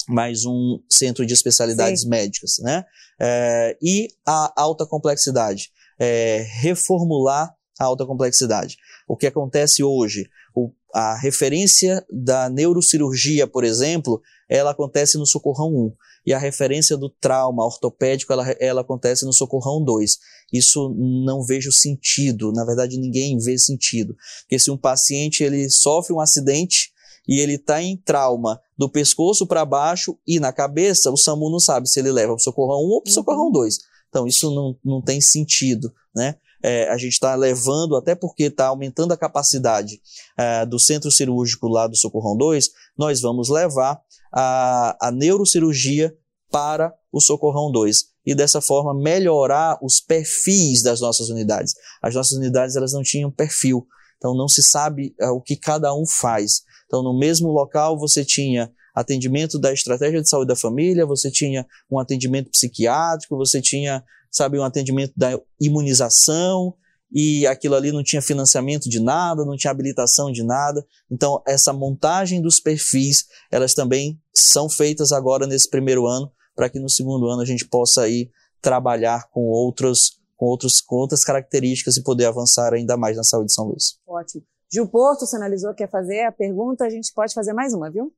[0.07, 2.09] mais um centro de especialidades Sim.
[2.09, 2.85] médicas, né?
[3.19, 8.77] É, e a alta complexidade, é, reformular a alta complexidade.
[9.07, 10.29] O que acontece hoje?
[10.55, 15.93] O, a referência da neurocirurgia, por exemplo, ela acontece no Socorrão 1.
[16.25, 20.17] E a referência do trauma ortopédico, ela, ela acontece no Socorrão 2.
[20.51, 22.51] Isso não vejo sentido.
[22.51, 24.15] Na verdade, ninguém vê sentido.
[24.41, 26.91] Porque se um paciente ele sofre um acidente
[27.27, 31.59] e ele está em trauma do pescoço para baixo e na cabeça, o SAMU não
[31.59, 33.79] sabe se ele leva para o Socorrão 1 ou para o Socorrão 2.
[34.15, 36.35] Então, isso não, não tem sentido, né?
[36.63, 40.01] É, a gente está levando, até porque está aumentando a capacidade
[40.37, 43.99] é, do centro cirúrgico lá do Socorrão 2, nós vamos levar
[44.33, 46.15] a, a neurocirurgia
[46.49, 51.73] para o Socorrão 2 e dessa forma melhorar os perfis das nossas unidades.
[52.01, 53.85] As nossas unidades elas não tinham perfil,
[54.17, 56.61] então não se sabe é, o que cada um faz.
[56.85, 61.65] Então no mesmo local você tinha atendimento da estratégia de saúde da família, você tinha
[61.91, 64.03] um atendimento psiquiátrico, você tinha
[64.35, 66.75] sabe, um atendimento da imunização,
[67.11, 70.85] e aquilo ali não tinha financiamento de nada, não tinha habilitação de nada.
[71.09, 76.79] Então, essa montagem dos perfis, elas também são feitas agora nesse primeiro ano, para que
[76.79, 78.29] no segundo ano a gente possa aí
[78.61, 83.47] trabalhar com outros, com outros, com outras características e poder avançar ainda mais na saúde
[83.47, 83.97] de São Luís.
[84.05, 84.43] Ótimo.
[84.69, 88.11] Gil Porto, você analisou, quer fazer a pergunta, a gente pode fazer mais uma, viu?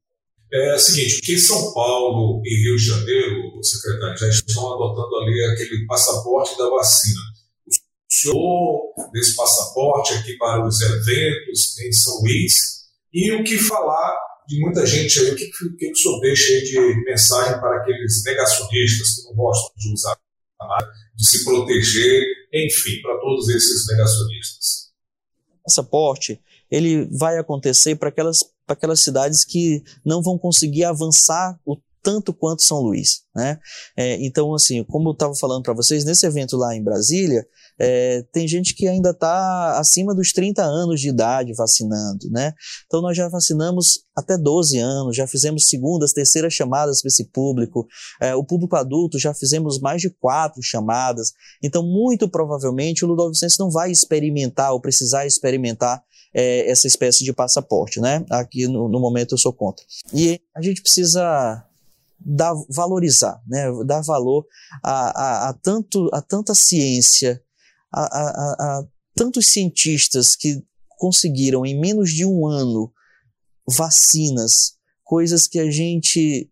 [0.51, 5.43] É o seguinte, que São Paulo e Rio de Janeiro, secretário, já estão adotando ali
[5.53, 7.19] aquele passaporte da vacina.
[7.67, 7.73] O
[8.09, 12.53] senhor desse passaporte aqui para os eventos em São Luís
[13.13, 14.17] e o que falar
[14.47, 17.81] de muita gente aí, o que, que, que o senhor deixa aí de mensagem para
[17.81, 20.17] aqueles negacionistas que não gostam de usar
[20.61, 22.23] nada, de se proteger,
[22.53, 24.91] enfim, para todos esses negacionistas?
[25.59, 26.39] O passaporte,
[26.71, 28.37] ele vai acontecer para aquelas
[28.67, 33.59] para aquelas cidades que não vão conseguir avançar o tanto quanto São Luís, né?
[33.97, 37.45] É, então, assim, como eu estava falando para vocês, nesse evento lá em Brasília,
[37.77, 42.53] é, tem gente que ainda está acima dos 30 anos de idade vacinando, né?
[42.85, 47.85] Então, nós já vacinamos até 12 anos, já fizemos segundas, terceiras chamadas para esse público.
[48.21, 51.33] É, o público adulto já fizemos mais de quatro chamadas.
[51.61, 56.01] Então, muito provavelmente, o Ludovicense não vai experimentar ou precisar experimentar
[56.33, 58.25] é, essa espécie de passaporte, né?
[58.29, 59.85] Aqui no, no, momento eu sou contra.
[60.13, 61.65] E a gente precisa
[62.19, 63.65] dar, valorizar, né?
[63.85, 64.45] Dar valor
[64.83, 67.41] a, a, a tanto, a tanta ciência,
[67.91, 68.83] a, a, a
[69.15, 70.63] tantos cientistas que
[70.97, 72.91] conseguiram em menos de um ano
[73.67, 74.73] vacinas,
[75.03, 76.49] coisas que a gente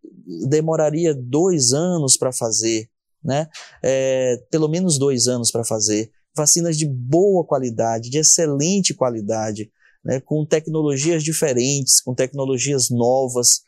[0.49, 2.89] demoraria dois anos para fazer,
[3.23, 3.47] né?
[3.83, 9.71] É, pelo menos dois anos para fazer vacinas de boa qualidade, de excelente qualidade,
[10.03, 13.61] né, com tecnologias diferentes, com tecnologias novas.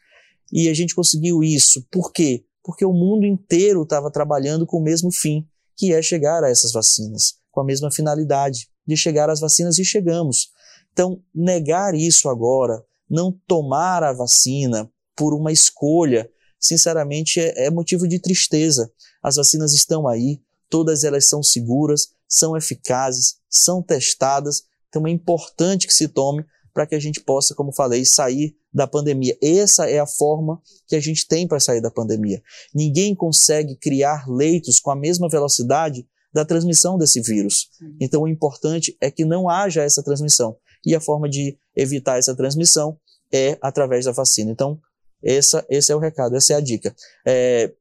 [0.52, 1.86] E a gente conseguiu isso.
[1.92, 2.46] Por quê?
[2.64, 6.72] Porque o mundo inteiro estava trabalhando com o mesmo fim, que é chegar a essas
[6.72, 10.50] vacinas, com a mesma finalidade de chegar às vacinas e chegamos.
[10.92, 18.08] Então, negar isso agora, não tomar a vacina por uma escolha, sinceramente é, é motivo
[18.08, 18.92] de tristeza.
[19.22, 25.88] As vacinas estão aí, todas elas são seguras, são eficazes, são testadas, então é importante
[25.88, 29.36] que se tome para que a gente possa, como falei, sair da pandemia.
[29.42, 32.42] Essa é a forma que a gente tem para sair da pandemia.
[32.74, 37.70] Ninguém consegue criar leitos com a mesma velocidade da transmissão desse vírus.
[38.00, 40.56] Então o importante é que não haja essa transmissão.
[40.86, 43.00] E a forma de evitar essa transmissão
[43.34, 44.52] é através da vacina.
[44.52, 44.80] Então,
[45.24, 46.96] essa, esse é o recado, essa é a dica.
[47.26, 47.74] É,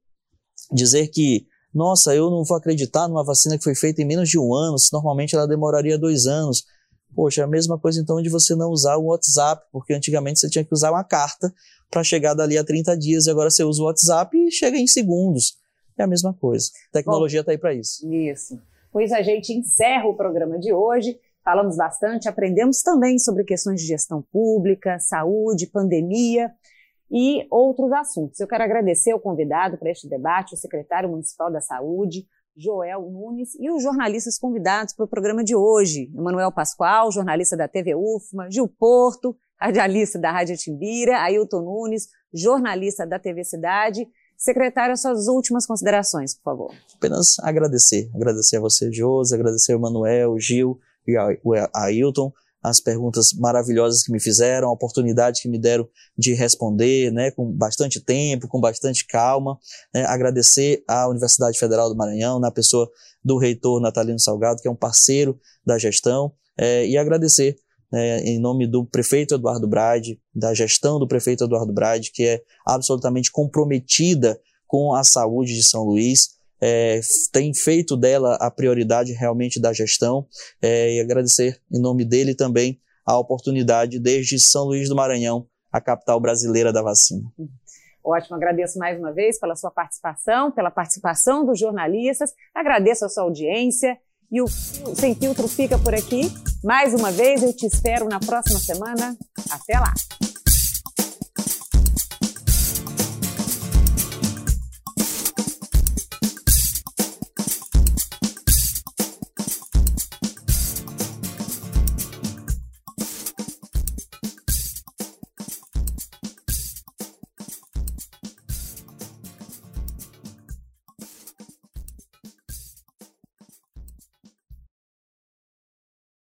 [0.72, 4.38] dizer que nossa, eu não vou acreditar numa vacina que foi feita em menos de
[4.38, 6.64] um ano, se normalmente ela demoraria dois anos.
[7.14, 10.48] Poxa, é a mesma coisa então de você não usar o WhatsApp, porque antigamente você
[10.48, 11.52] tinha que usar uma carta
[11.90, 14.86] para chegar dali a 30 dias e agora você usa o WhatsApp e chega em
[14.86, 15.58] segundos.
[15.98, 16.70] É a mesma coisa.
[16.88, 18.10] A tecnologia está aí para isso.
[18.10, 18.58] Isso.
[18.90, 21.18] Pois a gente encerra o programa de hoje.
[21.44, 26.50] Falamos bastante, aprendemos também sobre questões de gestão pública, saúde, pandemia
[27.10, 28.40] e outros assuntos.
[28.40, 32.26] Eu quero agradecer ao convidado para este debate, o secretário municipal da Saúde,
[32.56, 37.68] Joel Nunes, e os jornalistas convidados para o programa de hoje, Emanuel Pascoal, jornalista da
[37.68, 44.06] TV UFMA, Gil Porto, radialista da Rádio Timbira, Ailton Nunes, jornalista da TV Cidade.
[44.36, 46.74] Secretário, as suas últimas considerações, por favor.
[46.94, 48.10] Apenas agradecer.
[48.14, 52.32] Agradecer a você, Josi, agradecer ao Emanuel, Gil e a Ailton
[52.66, 55.88] as perguntas maravilhosas que me fizeram, a oportunidade que me deram
[56.18, 59.56] de responder, né, com bastante tempo, com bastante calma.
[59.94, 62.90] Né, agradecer à Universidade Federal do Maranhão, na pessoa
[63.24, 67.56] do reitor Natalino Salgado, que é um parceiro da gestão, é, e agradecer
[67.92, 72.42] né, em nome do prefeito Eduardo Brade, da gestão do prefeito Eduardo Brade, que é
[72.66, 76.30] absolutamente comprometida com a saúde de São Luís,
[76.60, 77.00] é,
[77.32, 80.26] tem feito dela a prioridade realmente da gestão
[80.60, 85.80] é, e agradecer em nome dele também a oportunidade desde São Luís do Maranhão, a
[85.80, 87.22] capital brasileira da vacina.
[88.02, 93.24] Ótimo, agradeço mais uma vez pela sua participação, pela participação dos jornalistas, agradeço a sua
[93.24, 93.98] audiência
[94.30, 96.22] e o Sem Filtro fica por aqui.
[96.64, 99.16] Mais uma vez, eu te espero na próxima semana.
[99.50, 99.92] Até lá!